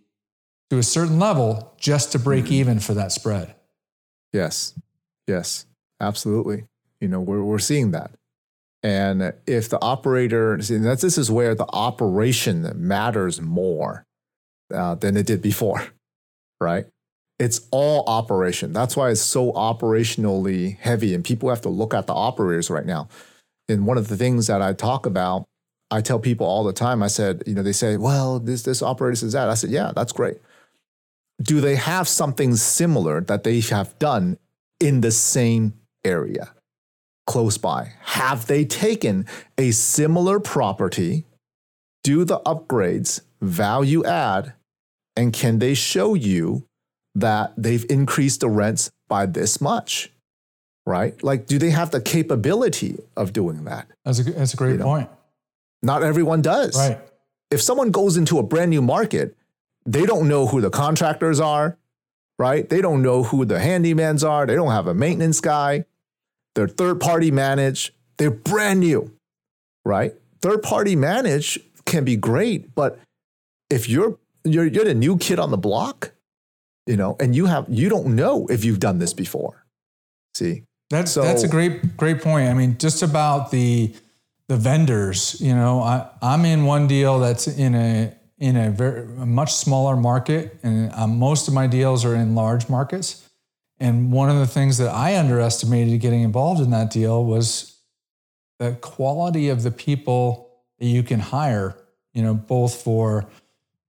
[0.71, 2.55] to a certain level just to break mm-hmm.
[2.55, 3.55] even for that spread.
[4.33, 4.73] Yes.
[5.27, 5.67] Yes.
[6.01, 6.65] Absolutely.
[7.03, 8.13] You know, we're, we're seeing that.
[8.83, 14.07] And if the operator, that's, this is where the operation matters more
[14.73, 15.85] uh, than it did before,
[16.63, 16.87] right?
[17.39, 18.73] It's all operation.
[18.73, 21.15] That's why it's so operationally heavy.
[21.15, 23.11] And people have to look at the operators right now
[23.71, 25.47] and one of the things that I talk about,
[25.91, 28.83] I tell people all the time, I said, you know, they say, well, this, this
[28.83, 29.49] operator says that.
[29.49, 30.39] I said, yeah, that's great.
[31.43, 34.39] Do they have something similar that they have done
[34.79, 36.53] in the same area
[37.27, 37.93] close by?
[38.03, 41.25] Have they taken a similar property,
[42.05, 44.55] do the upgrades, value add,
[45.17, 46.67] and can they show you
[47.15, 50.11] that they've increased the rents by this much?
[50.87, 51.21] Right?
[51.23, 53.89] Like, do they have the capability of doing that?
[54.05, 55.11] That's a, that's a great you point.
[55.11, 55.17] Know?
[55.83, 56.77] Not everyone does.
[56.77, 56.99] Right.
[57.51, 59.37] If someone goes into a brand new market,
[59.87, 61.77] they don't know who the contractors are,
[62.39, 62.69] right?
[62.69, 64.47] They don't know who the handymans are.
[64.47, 65.85] They don't have a maintenance guy.
[66.55, 67.93] They're third party managed.
[68.19, 69.13] They're brand new,
[69.85, 70.15] right?
[70.43, 72.99] Third party managed can be great, but
[73.69, 76.13] if you're you're you're the new kid on the block,
[76.87, 79.65] you know, and you have you don't know if you've done this before.
[80.35, 82.51] See, that's so, that's a great great point.
[82.51, 83.95] I mean, just about the
[84.49, 85.41] the vendors.
[85.41, 89.55] You know, I, I'm in one deal that's in a in a very a much
[89.55, 93.29] smaller market, and um, most of my deals are in large markets.
[93.79, 97.79] And one of the things that I underestimated getting involved in that deal was
[98.59, 101.77] the quality of the people that you can hire.
[102.13, 103.27] You know, both for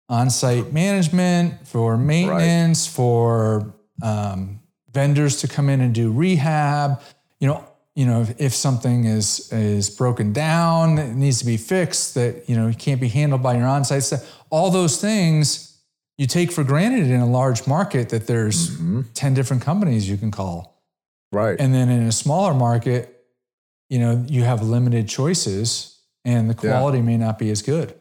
[0.08, 2.96] on-site management, for maintenance, right.
[2.96, 4.61] for um,
[4.94, 7.02] vendors to come in and do rehab.
[7.40, 11.58] You know, you know, if, if something is is broken down, it needs to be
[11.58, 14.40] fixed, that you know, it can't be handled by your on-site staff.
[14.50, 15.72] All those things
[16.18, 19.02] you take for granted in a large market that there's mm-hmm.
[19.16, 20.84] 10 different companies you can call.
[21.32, 21.60] Right.
[21.60, 23.26] And then in a smaller market,
[23.90, 27.06] you know, you have limited choices and the quality yeah.
[27.06, 27.96] may not be as good.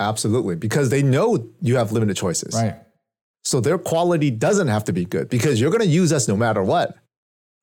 [0.00, 0.56] Absolutely.
[0.56, 2.54] Because they know you have limited choices.
[2.54, 2.76] Right.
[3.44, 6.36] So their quality doesn't have to be good because you're going to use us no
[6.36, 6.96] matter what,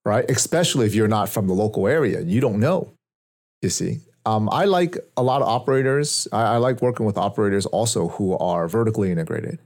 [0.05, 0.29] right?
[0.29, 2.21] Especially if you're not from the local area.
[2.21, 2.93] You don't know,
[3.61, 3.99] you see.
[4.25, 6.27] Um, I like a lot of operators.
[6.31, 9.57] I, I like working with operators also who are vertically integrated.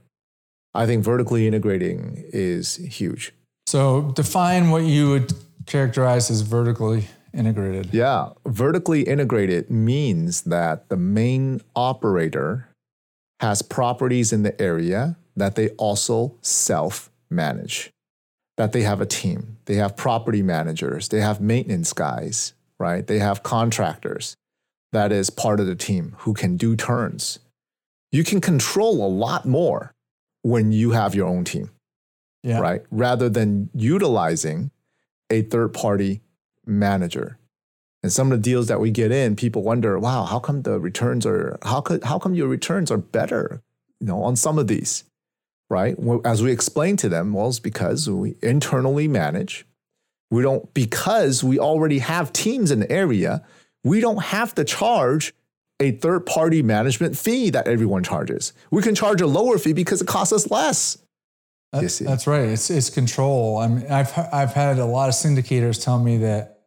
[0.74, 3.32] I think vertically integrating is huge.
[3.66, 5.32] So define what you would
[5.66, 7.92] characterize as vertically integrated.
[7.92, 12.68] Yeah, vertically integrated means that the main operator
[13.40, 17.90] has properties in the area that they also self manage,
[18.56, 23.06] that they have a team, they have property managers, they have maintenance guys, right?
[23.06, 24.36] They have contractors
[24.92, 27.38] that is part of the team who can do turns.
[28.12, 29.92] You can control a lot more
[30.42, 31.70] when you have your own team,
[32.42, 32.60] yeah.
[32.60, 32.82] right?
[32.90, 34.70] Rather than utilizing
[35.28, 36.22] a third party
[36.64, 37.38] manager.
[38.02, 40.78] And some of the deals that we get in, people wonder, wow, how come the
[40.78, 43.60] returns are, how, could, how come your returns are better,
[44.00, 45.04] you know, on some of these?
[45.68, 45.96] Right?
[46.24, 49.66] As we explain to them, well, it's because we internally manage.
[50.30, 53.44] We don't, because we already have teams in the area,
[53.84, 55.32] we don't have to charge
[55.78, 58.52] a third party management fee that everyone charges.
[58.70, 60.98] We can charge a lower fee because it costs us less.
[61.72, 62.48] That, that's right.
[62.48, 63.58] It's it's control.
[63.58, 66.60] I mean, I've I've had a lot of syndicators tell me that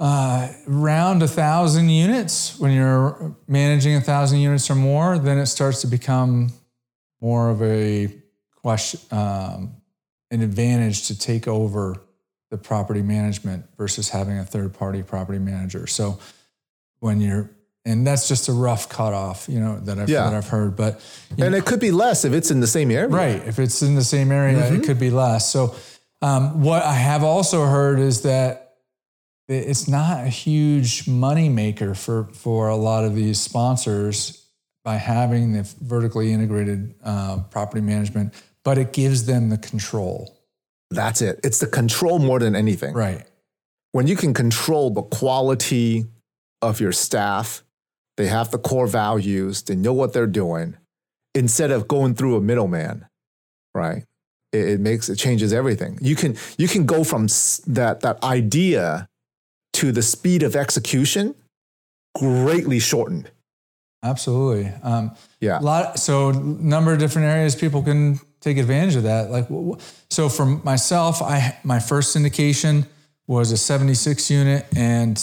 [0.00, 5.46] uh, around a thousand units, when you're managing a thousand units or more, then it
[5.46, 6.50] starts to become
[7.20, 8.12] more of a
[9.10, 9.74] um,
[10.30, 12.00] an advantage to take over
[12.50, 15.86] the property management versus having a third party property manager.
[15.86, 16.18] So
[17.00, 17.50] when you're
[17.84, 20.24] and that's just a rough cutoff, you know, that I've, yeah.
[20.24, 20.76] that I've heard.
[20.76, 23.42] But and know, it could be less if it's in the same area, right?
[23.44, 24.76] If it's in the same area, mm-hmm.
[24.76, 25.50] it could be less.
[25.50, 25.74] So
[26.20, 28.74] um, what I have also heard is that
[29.48, 34.46] it's not a huge money maker for for a lot of these sponsors
[34.84, 40.38] by having the vertically integrated uh, property management, but it gives them the control.
[40.90, 41.40] That's it.
[41.42, 42.94] It's the control more than anything.
[42.94, 43.26] Right.
[43.92, 46.06] When you can control the quality
[46.60, 47.62] of your staff
[48.16, 49.62] they have the core values.
[49.62, 50.76] They know what they're doing
[51.34, 53.06] instead of going through a middleman,
[53.74, 54.04] right?
[54.52, 55.98] It, it makes it changes everything.
[56.02, 57.26] You can you can go from
[57.66, 59.08] that that idea
[59.74, 61.34] to the speed of execution
[62.16, 63.30] greatly shortened.
[64.04, 64.70] Absolutely.
[64.82, 65.58] Um, yeah.
[65.58, 65.98] A lot.
[65.98, 69.30] So number of different areas people can take advantage of that.
[69.30, 69.48] Like
[70.10, 72.86] so, for myself, I my first syndication
[73.26, 75.18] was a 76 unit, and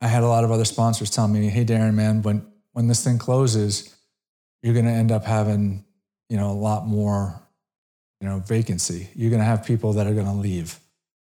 [0.00, 3.04] I had a lot of other sponsors tell me, "Hey, Darin, man, when when this
[3.04, 3.94] thing closes,
[4.62, 5.84] you're going to end up having
[6.30, 7.42] you know a lot more
[8.20, 9.08] you know vacancy.
[9.14, 10.78] You're going to have people that are going to leave."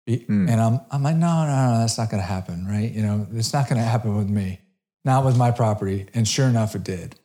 [0.08, 0.50] Mm.
[0.50, 2.92] And I'm I'm like, no, no, no, that's not going to happen, right?
[2.92, 4.60] You know, it's not going to happen with me,
[5.06, 6.08] not with my property.
[6.14, 7.16] And sure enough, it did.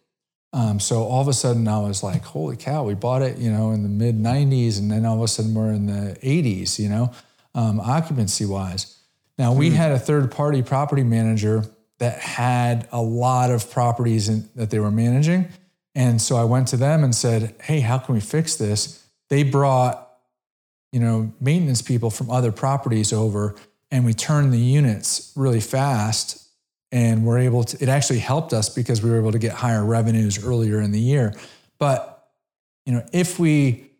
[0.56, 3.52] Um, so all of a sudden, I was like, holy cow, we bought it, you
[3.52, 6.78] know, in the mid 90s, and then all of a sudden we're in the 80s,
[6.78, 7.12] you know,
[7.54, 8.98] um, occupancy wise.
[9.36, 9.74] Now, we hmm.
[9.74, 11.64] had a third party property manager
[11.98, 15.48] that had a lot of properties in, that they were managing.
[15.94, 19.06] And so I went to them and said, Hey, how can we fix this?
[19.28, 20.10] They brought,
[20.90, 23.56] you know, maintenance people from other properties over
[23.90, 26.45] and we turned the units really fast.
[26.92, 29.84] And we're able to, it actually helped us because we were able to get higher
[29.84, 31.34] revenues earlier in the year.
[31.78, 32.28] But,
[32.84, 33.90] you know, if we,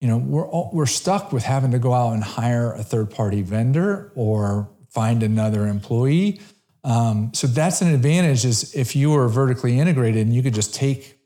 [0.00, 3.10] you know, we're all, we're stuck with having to go out and hire a third
[3.10, 6.40] party vendor or find another employee.
[6.84, 10.74] Um, so that's an advantage is if you were vertically integrated and you could just
[10.74, 11.18] take,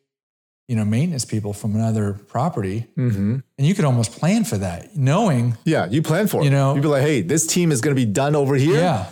[0.69, 3.39] you know, maintenance people from another property mm-hmm.
[3.59, 5.59] and you could almost plan for that knowing.
[5.65, 5.87] Yeah.
[5.87, 6.53] You plan for you it.
[6.53, 8.81] know, you'd be like, Hey, this team is going to be done over here.
[8.81, 9.11] Yeah.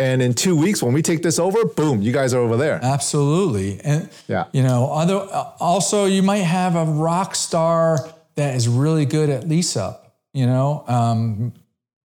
[0.00, 2.80] And in two weeks, when we take this over, boom, you guys are over there.
[2.82, 3.80] Absolutely.
[3.84, 4.46] And, yeah.
[4.52, 5.16] you know, other,
[5.60, 10.46] also you might have a rock star that is really good at lease up, you
[10.46, 11.52] know, um,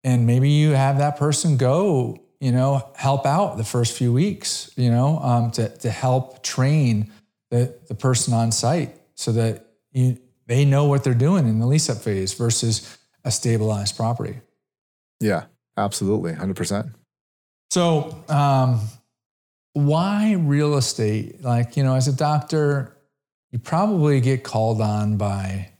[0.02, 4.72] and maybe you have that person go, you know, help out the first few weeks,
[4.76, 7.12] you know, um, to, to help train
[7.50, 11.66] the, the person on site so that you, they know what they're doing in the
[11.66, 14.40] lease up phase versus a stabilized property.
[15.20, 15.44] Yeah,
[15.76, 16.32] absolutely.
[16.32, 16.92] 100%.
[17.74, 18.82] So, um,
[19.72, 21.42] why real estate?
[21.42, 22.96] Like, you know, as a doctor,
[23.50, 25.70] you probably get called on by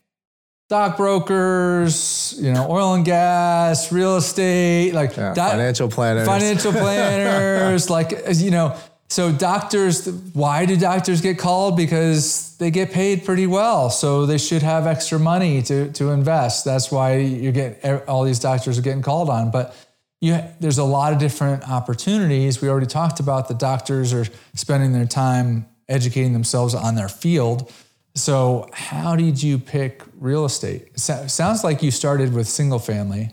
[0.67, 8.13] stockbrokers, you know, oil and gas, real estate, like yeah, financial planners, financial planners, like
[8.39, 8.77] you know.
[9.09, 11.77] So doctors, why do doctors get called?
[11.77, 16.65] Because they get paid pretty well, so they should have extra money to to invest.
[16.65, 19.77] That's why you get all these doctors are getting called on, but.
[20.25, 22.61] You, there's a lot of different opportunities.
[22.61, 27.71] We already talked about the doctors are spending their time educating themselves on their field
[28.17, 30.99] so, how did you pick real estate?
[30.99, 33.33] sounds like you started with single family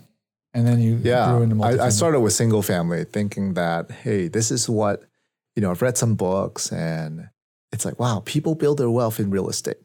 [0.54, 1.80] and then you yeah, grew into multifamily.
[1.80, 5.04] I, I started with single family thinking that, hey, this is what,
[5.56, 7.30] you know, I've read some books and
[7.72, 9.78] it's like, wow, people build their wealth in real estate.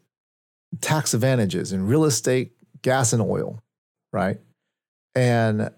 [0.81, 3.63] Tax advantages in real estate, gas and oil,
[4.15, 4.41] right?
[5.15, 5.71] And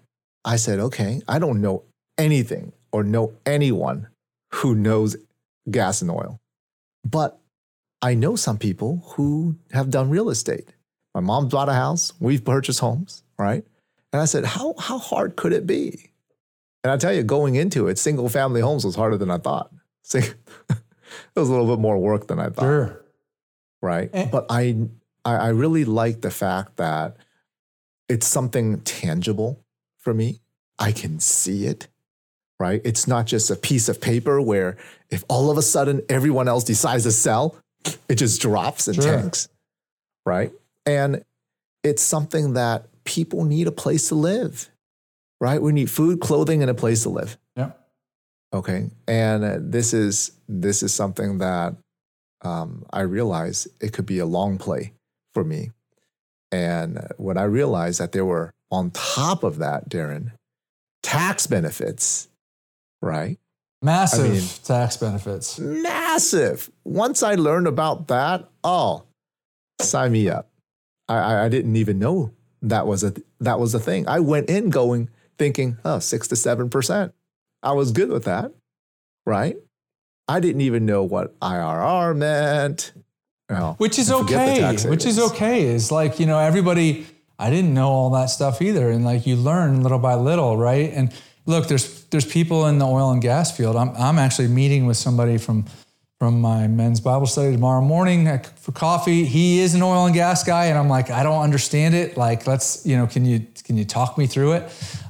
[0.45, 1.83] I said, okay, I don't know
[2.17, 4.07] anything or know anyone
[4.55, 5.15] who knows
[5.69, 6.39] gas and oil.
[7.03, 7.39] But
[8.01, 10.69] I know some people who have done real estate.
[11.13, 13.65] My mom bought a house, we've purchased homes, right?
[14.13, 16.11] And I said, how, how hard could it be?
[16.83, 19.71] And I tell you, going into it, single family homes was harder than I thought.
[20.03, 20.19] See,
[20.69, 20.75] it
[21.35, 22.63] was a little bit more work than I thought.
[22.63, 23.05] Sure.
[23.81, 24.09] Right.
[24.13, 24.75] And- but I,
[25.25, 27.17] I really like the fact that
[28.07, 29.63] it's something tangible
[29.99, 30.41] for me.
[30.77, 31.87] I can see it
[32.59, 32.81] right?
[32.83, 34.77] It's not just a piece of paper where
[35.09, 37.55] if all of a sudden everyone else decides to sell,
[38.07, 39.05] it just drops and sure.
[39.05, 39.47] tanks,
[40.25, 40.51] right?
[40.85, 41.23] And
[41.83, 44.69] it's something that people need a place to live,
[45.39, 45.61] right?
[45.61, 47.37] We need food, clothing, and a place to live.
[47.55, 47.71] Yeah.
[48.53, 51.75] Okay, and this is this is something that
[52.41, 54.93] um, I realized it could be a long play
[55.33, 55.71] for me.
[56.51, 60.31] And when I realized that there were on top of that, Darin,
[61.03, 62.27] tax benefits,
[63.01, 63.39] right?
[63.81, 65.57] Massive I mean- tax benefits.
[65.59, 66.69] Massive.
[66.83, 69.03] Once I learned about that, oh,
[69.81, 70.49] sign me up.
[71.07, 74.07] I, I, I didn't even know that was a that was a thing.
[74.07, 77.13] I went in going thinking, oh, six to seven percent.
[77.63, 78.51] I was good with that,
[79.25, 79.57] right?
[80.27, 82.91] I didn't even know what IRR meant.
[83.49, 87.07] Oh, which is and forget the okay which is okay is like you know everybody
[87.39, 88.91] i didn't know all that stuff either.
[88.91, 90.91] And like you learn little by little right?
[90.93, 91.13] And
[91.45, 93.75] look there's there's people in the oil and gas field.
[93.75, 95.65] I'm, I'm actually meeting with somebody from
[96.19, 98.27] from my men's bible study tomorrow morning
[98.57, 99.23] for coffee.
[99.23, 102.17] He is an oil and gas guy and i'm like i don't understand it.
[102.17, 104.63] Like let's you know can you can you talk me through it?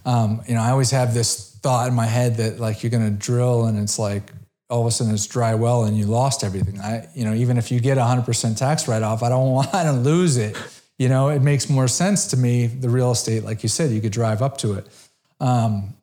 [0.05, 3.03] Um, you know i always have this thought in my head that like you're going
[3.03, 4.31] to drill and it's like
[4.69, 6.79] all of a sudden it's dry well and you lost everything.
[6.79, 9.51] I, you know, even if you get a hundred percent tax write off, I don't
[9.51, 10.55] want to lose it.
[10.99, 12.67] You know, it makes more sense to me.
[12.67, 14.85] The real estate, like you said, you could drive up to it.
[15.39, 15.95] Um,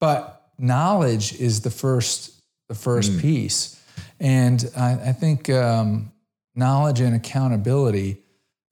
[0.00, 2.32] but knowledge is the first,
[2.68, 3.80] the first piece,
[4.18, 6.10] and I, I think um,
[6.56, 8.18] knowledge and accountability.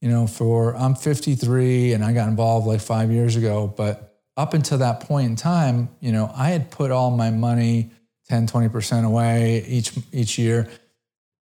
[0.00, 4.54] You know, for I'm 53 and I got involved like five years ago, but up
[4.54, 7.90] until that point in time, you know, I had put all my money
[8.28, 10.68] 10, 20% away each each year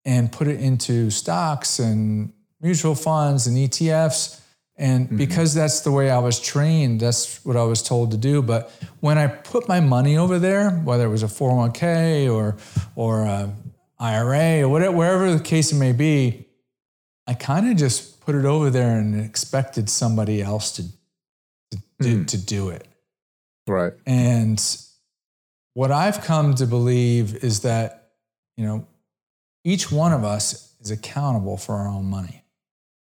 [0.05, 4.41] and put it into stocks and mutual funds and ETFs.
[4.79, 5.17] And mm-hmm.
[5.17, 8.41] because that's the way I was trained, that's what I was told to do.
[8.41, 12.57] But when I put my money over there, whether it was a 401k or
[12.95, 13.53] or a
[13.99, 16.45] IRA or whatever, wherever the case it may be,
[17.25, 20.83] I kind of just put it over there and expected somebody else to
[21.71, 22.25] to, do, hmm.
[22.25, 22.87] to do it.
[23.67, 23.93] right.
[24.05, 24.63] And
[25.73, 28.11] what I've come to believe is that,
[28.55, 28.87] you know,
[29.63, 32.43] each one of us is accountable for our own money.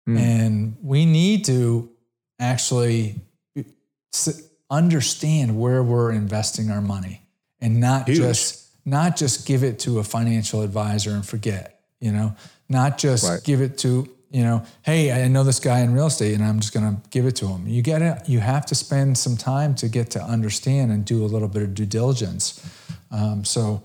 [0.08, 0.18] Mm.
[0.18, 1.90] And we need to
[2.40, 3.20] actually
[4.70, 7.22] understand where we're investing our money
[7.60, 8.18] and not Huge.
[8.18, 12.34] just not just give it to a financial advisor and forget, you know,
[12.68, 13.42] not just Right.
[13.44, 16.60] give it to, you know, hey, I know this guy in real estate and I'm
[16.60, 17.66] just going to give it to him.
[17.66, 18.26] You get it.
[18.28, 21.62] You have to spend some time to get to understand and do a little bit
[21.62, 22.64] of due diligence.
[23.10, 23.82] Um, so,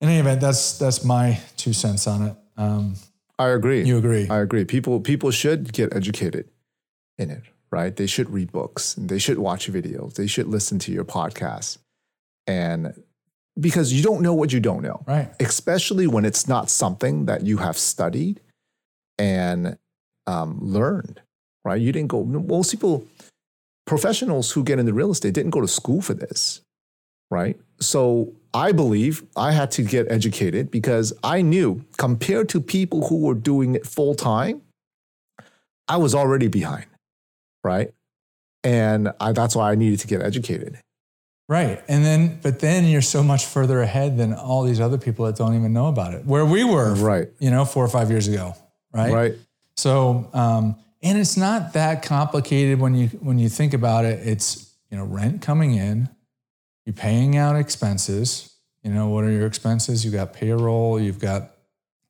[0.00, 2.36] in any event, that's that's my two cents on it.
[2.56, 2.94] Um,
[3.38, 3.84] I agree.
[3.84, 4.28] you agree?
[4.28, 4.64] I agree.
[4.64, 6.48] People people should get educated
[7.18, 7.94] in it, right?
[7.94, 8.94] They should read books.
[8.94, 10.14] They should watch videos.
[10.14, 11.78] They should listen to your podcast.
[12.46, 12.94] And
[13.58, 15.30] because you don't know what you don't know, right.
[15.40, 18.40] especially when it's not something that you have studied
[19.18, 19.76] and
[20.26, 21.20] um, learned,
[21.64, 21.80] right?
[21.80, 23.06] You didn't go, most people,
[23.86, 26.60] professionals who get into real estate didn't go to school for this,
[27.30, 27.58] right?
[27.80, 33.18] So I believe I had to get educated because I knew compared to people who
[33.20, 34.62] were doing it full time,
[35.86, 36.86] I was already behind,
[37.62, 37.92] right?
[38.64, 40.78] And I, that's why I needed to get educated.
[41.48, 41.82] Right.
[41.88, 45.36] And then, but then you're so much further ahead than all these other people that
[45.36, 47.28] don't even know about it, where we were, Right.
[47.38, 48.54] you know, four or five years ago.
[48.92, 49.12] Right.
[49.12, 49.34] Right.
[49.76, 54.26] So, um, and it's not that complicated when you, when you think about it.
[54.26, 56.08] It's, you know, rent coming in,
[56.88, 58.56] you're paying out expenses.
[58.82, 60.06] You know, what are your expenses?
[60.06, 61.50] You've got payroll, you've got,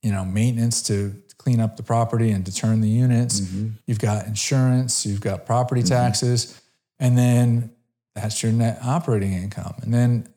[0.03, 3.41] you know, maintenance to clean up the property and to turn the units.
[3.41, 3.71] Mm-hmm.
[3.87, 5.89] You've got insurance, you've got property mm-hmm.
[5.89, 6.63] taxes,
[7.01, 7.73] and then
[8.15, 9.75] that's your net operating income.
[9.83, 10.29] And then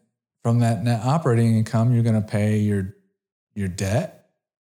[0.41, 2.95] from that net operating income, you're going to pay your
[3.53, 4.31] your debt,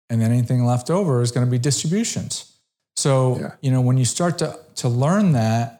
[0.08, 2.56] and then anything left over is going to be distributions.
[2.94, 3.54] So Yeah.
[3.62, 5.75] you know when you start to to learn that,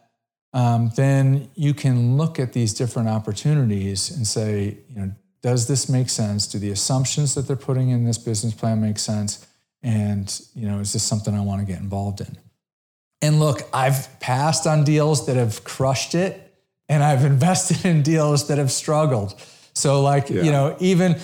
[0.56, 5.86] um, then you can look at these different opportunities and say, you know, does this
[5.86, 6.46] make sense?
[6.46, 9.46] Do the assumptions that they're putting in this business plan make sense?
[9.82, 12.38] And you know, is this something I want to get involved in?
[13.20, 16.54] And look, I've passed on deals that have crushed it,
[16.88, 19.34] and I've invested in deals that have struggled.
[19.74, 20.42] So, like, Yeah.
[20.42, 21.16] you know, even,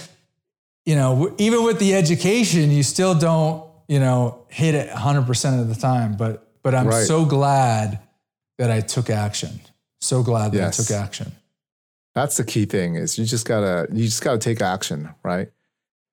[0.84, 5.68] you know, even with the education, you still don't, you know, hit it 100% of
[5.70, 6.16] the time.
[6.16, 7.06] But, but I'm Right.
[7.06, 7.98] so glad
[8.58, 9.60] that I took action.
[10.00, 10.80] So glad that Yes.
[10.80, 11.32] I took action.
[12.14, 15.50] That's the key thing is you just gotta you just gotta take action, right?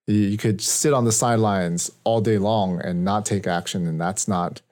[0.06, 4.00] You, you could sit on the sidelines all day long and not take action, and
[4.00, 4.62] that's not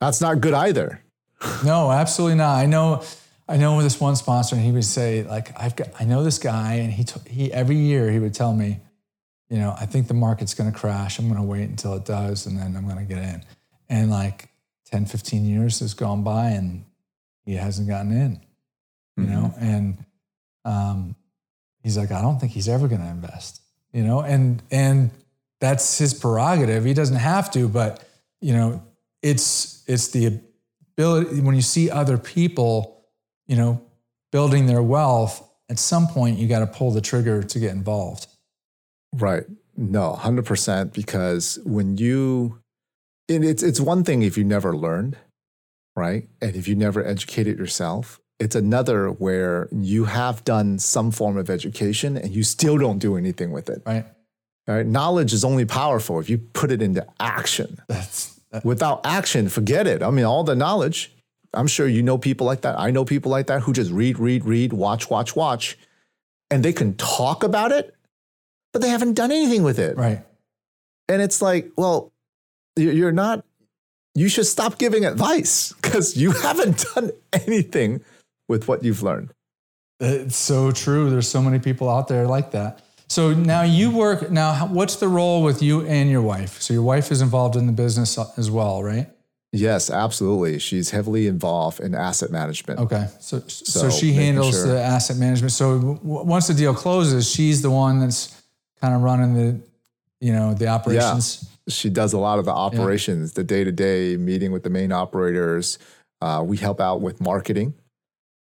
[0.00, 1.00] that's not good either.
[1.64, 2.56] No, absolutely not.
[2.56, 3.02] I know,
[3.46, 6.38] I know this one sponsor, and he would say, like, I've got, I know this
[6.38, 8.80] guy, and he, t- he every year he would tell me,
[9.50, 11.18] you know, I think the market's going to crash.
[11.18, 13.44] I'm going to wait until it does, and then I'm going to get in.
[13.90, 14.48] And like
[14.86, 16.86] 10, 15 years has gone by, and
[17.44, 18.40] he hasn't gotten in,
[19.16, 20.04] you know, and
[20.64, 21.14] um,
[21.82, 23.60] he's like, I don't think he's ever going to invest,
[23.92, 25.10] you know, and, and
[25.60, 26.84] that's his prerogative.
[26.84, 28.06] He doesn't have to, but
[28.40, 28.82] you know,
[29.22, 30.40] it's, it's the
[30.96, 33.04] ability when you see other people,
[33.46, 33.82] you know,
[34.32, 38.26] building their wealth, at some point you got to pull the trigger to get involved.
[39.14, 39.44] Right.
[39.76, 42.60] No, 100% because when you
[43.28, 45.16] and it's it's one thing if you never learned,
[45.96, 46.28] right?
[46.40, 51.48] And if you never educated yourself, it's another where you have done some form of
[51.48, 53.82] education and you still don't do anything with it.
[53.86, 54.06] Right.
[54.66, 54.86] Right?
[54.86, 57.80] Knowledge is only powerful if you put it into action.
[57.88, 60.02] That's that, Without action, forget it.
[60.02, 61.12] I mean, all the knowledge,
[61.52, 62.78] I'm sure you know people like that.
[62.78, 65.76] I know people like that who just read, read, read, watch, watch, watch,
[66.50, 67.94] and they can talk about it,
[68.72, 69.96] but they haven't done anything with it.
[69.96, 70.24] right.
[71.08, 72.12] And it's like, well,
[72.76, 73.44] you're not,
[74.14, 78.00] you should stop giving advice because you haven't done anything
[78.48, 79.32] with what you've learned.
[80.00, 81.10] It's so true.
[81.10, 82.80] There's so many people out there like that.
[83.08, 84.30] So now you work.
[84.30, 86.60] Now, what's the role with you and your wife?
[86.60, 89.08] So your wife is involved in the business uh, as well, right?
[89.52, 90.58] Yes, absolutely.
[90.58, 92.80] She's heavily involved in asset management.
[92.80, 93.06] Okay.
[93.20, 95.52] So so, So she handles sure- the asset management.
[95.52, 98.42] So w- once the deal closes, she's the one that's
[98.80, 99.60] kind of running the,
[100.20, 101.48] you know, the operations.
[101.68, 104.92] She does a lot of the operations, the day to day meeting with the main
[104.92, 105.78] operators.
[106.20, 107.74] Uh, we help out with marketing,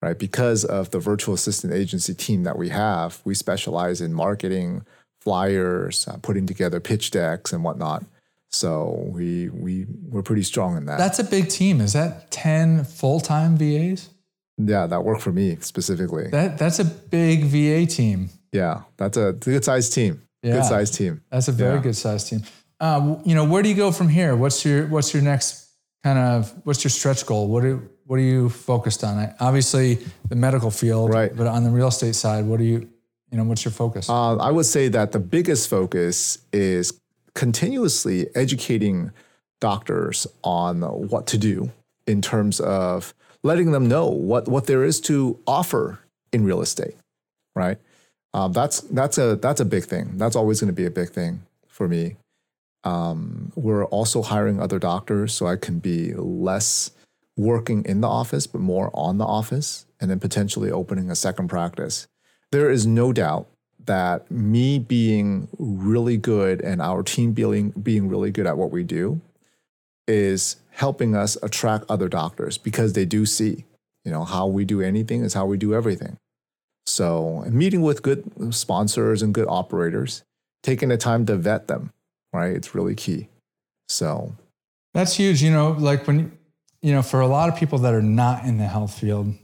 [0.00, 0.18] right?
[0.18, 4.84] Because of the virtual assistant agency team that we have, we specialize in marketing,
[5.20, 8.04] flyers, uh, putting together pitch decks and whatnot.
[8.50, 10.98] So we we we're pretty strong in that.
[10.98, 11.80] That's a big team.
[11.80, 14.10] Is that ten full time VAs?
[14.58, 16.28] yeah, that worked for me specifically.
[16.28, 18.28] That that's a big VA team.
[18.52, 20.22] yeah, that's a good sized team.
[20.42, 20.54] Yeah.
[20.54, 21.22] Good sized team.
[21.30, 21.82] That's a very Yeah.
[21.82, 22.42] good sized team.
[22.82, 24.34] Uh, you know, where do you go from here?
[24.34, 25.68] What's your what's your next
[26.02, 27.46] kind of what's your stretch goal?
[27.46, 29.18] What do what are you focused on?
[29.18, 31.34] I- Obviously, the medical field, Right.
[31.34, 32.90] But on the real estate side, what do you
[33.30, 33.44] you know?
[33.44, 34.10] What's your focus?
[34.10, 37.00] Uh, I would say that the biggest focus is
[37.36, 39.12] continuously educating
[39.60, 41.70] doctors on what to do
[42.08, 43.14] in terms of
[43.44, 46.00] letting them know what, what there is to offer
[46.32, 46.96] in real estate,
[47.54, 47.78] right?
[48.34, 50.18] Um, that's that's a that's a big thing.
[50.18, 52.16] That's always going to be a big thing for me.
[52.84, 56.90] Um, we're also hiring other doctors, so I can be less
[57.36, 61.48] working in the office, but more on the office, and then potentially opening a second
[61.48, 62.06] practice.
[62.50, 63.46] There is no doubt
[63.86, 68.84] that me being really good and our team being being really good at what we
[68.84, 69.20] do
[70.06, 73.64] is helping us attract other doctors because they do see,
[74.04, 76.16] you know, how we do anything is how we do everything.
[76.86, 80.24] So, meeting with good sponsors and good operators,
[80.62, 81.92] taking the time to vet them,
[82.32, 82.54] right?
[82.54, 83.28] It's really key.
[83.88, 84.34] So,
[84.94, 85.42] That's huge.
[85.42, 86.36] You know, like when,
[86.80, 89.34] you know, for a lot of people that are not in the health field,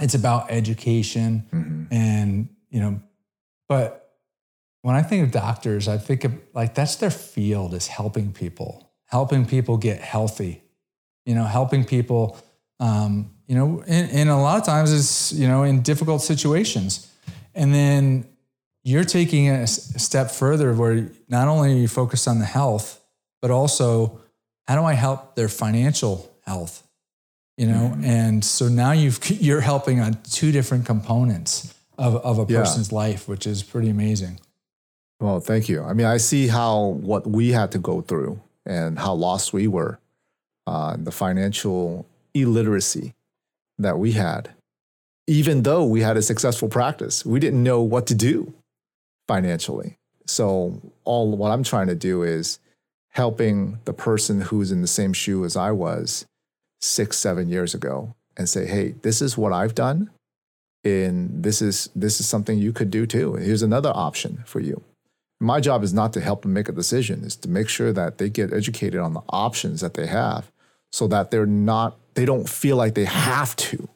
[0.00, 1.88] it's about education mhm.
[1.90, 3.00] and, you know,
[3.68, 4.02] but
[4.82, 8.90] when I think of doctors, I think of like that's their field is helping people,
[9.06, 10.62] helping people get healthy,
[11.24, 12.36] you know, helping people,
[12.80, 17.10] um, you know, and, and a lot of times it's, you know, in difficult situations.
[17.54, 18.26] And then
[18.84, 23.00] you're taking it a step further where not only are you focused on the health,
[23.40, 24.20] but also
[24.66, 26.86] how do I help their financial health?
[27.58, 32.52] You know, and so now you've you're helping on two different components of, of a
[32.52, 32.60] Yeah.
[32.60, 34.40] person's life, which is pretty amazing.
[35.20, 35.82] well, thank you.
[35.84, 39.68] I mean, I see how what we had to go through and how lost we
[39.68, 39.98] were,
[40.66, 43.14] uh, the financial illiteracy
[43.78, 44.50] that we had.
[45.28, 48.52] Even though we had a successful practice, we didn't know what to do
[49.28, 49.98] financially.
[50.26, 52.58] So, all what I'm trying to do is
[53.10, 56.26] helping the person who's in the same shoe as I was
[56.80, 60.10] six, seven years ago and say, hey, this is what I've done.
[60.84, 63.34] And this is this is something you could do too.
[63.34, 64.82] Here's another option for you.
[65.38, 68.18] My job is not to help them make a decision, is to make sure that
[68.18, 70.50] they get educated on the options that they have
[70.90, 73.88] so that they're not they don't feel like they have to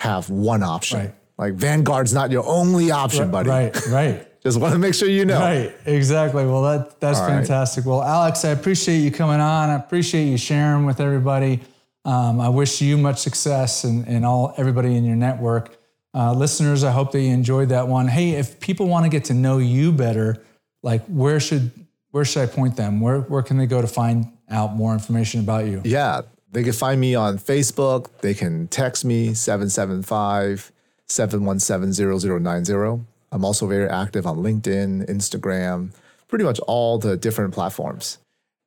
[0.00, 0.98] have one option.
[0.98, 1.14] Right.
[1.38, 3.48] Like Vanguard's not your only option, buddy.
[3.48, 4.28] Right, right.
[4.42, 5.38] Just want to make sure you know.
[5.38, 6.44] Right, exactly.
[6.44, 7.36] Well, that that's All right.
[7.36, 7.86] fantastic.
[7.86, 9.70] Well, Alex, I appreciate you coming on.
[9.70, 11.60] I appreciate you sharing with everybody.
[12.04, 15.76] Um, I wish you much success and, and all everybody in your network.
[16.12, 18.08] Uh, listeners, I hope that you enjoyed that one.
[18.08, 20.42] Hey, if people want to get to know you better,
[20.82, 21.70] like where should
[22.10, 23.00] where should I point them?
[23.00, 25.80] Where where can they go to find out more information about you?
[25.84, 28.08] Yeah, they can find me on Facebook.
[28.20, 30.72] They can text me 775
[31.06, 33.04] 717 0090.
[33.32, 35.90] I'm also very active on LinkedIn, Instagram,
[36.28, 38.18] pretty much all the different platforms.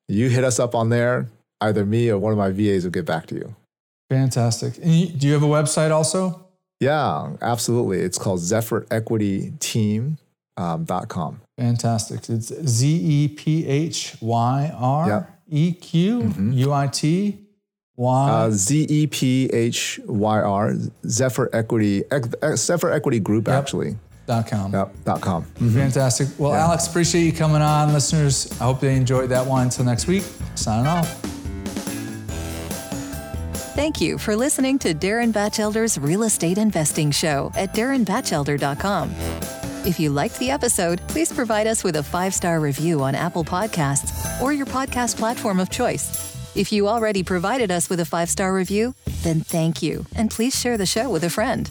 [0.07, 1.29] You hit us up on there,
[1.61, 3.55] either me or one of my VAs will get back to you.
[4.09, 4.77] Fantastic.
[4.77, 6.45] And you, do you have a website also?
[6.79, 7.99] Yeah, absolutely.
[8.01, 10.17] It's called Zephyr Equity Team
[10.57, 11.41] um, dot com.
[11.57, 12.29] Fantastic.
[12.29, 17.39] It's Z E P H Y R E Q U I T
[17.95, 18.29] Y.
[18.29, 20.73] Uh, Z E P H Y R
[21.07, 23.95] Zephyr Equity Ec- Zephyr Equity Group actually.
[24.25, 24.73] Dot com.
[24.73, 25.43] Yep, dot com.
[25.43, 25.69] Mm-hmm.
[25.73, 26.27] Fantastic.
[26.37, 27.93] Well, Alex, appreciate you coming on.
[27.93, 29.63] Listeners, I hope they enjoyed that one.
[29.63, 30.23] Until next week,
[30.55, 31.07] signing off.
[33.75, 39.11] Thank you for listening to Darin Batchelder's Real Estate Investing Show at darinbatchelder.com.
[39.85, 43.43] If you liked the episode, please provide us with a five star review on Apple
[43.43, 46.33] Podcasts or your podcast platform of choice.
[46.55, 50.59] If you already provided us with a five star review, then thank you, and please
[50.59, 51.69] share the show with a friend.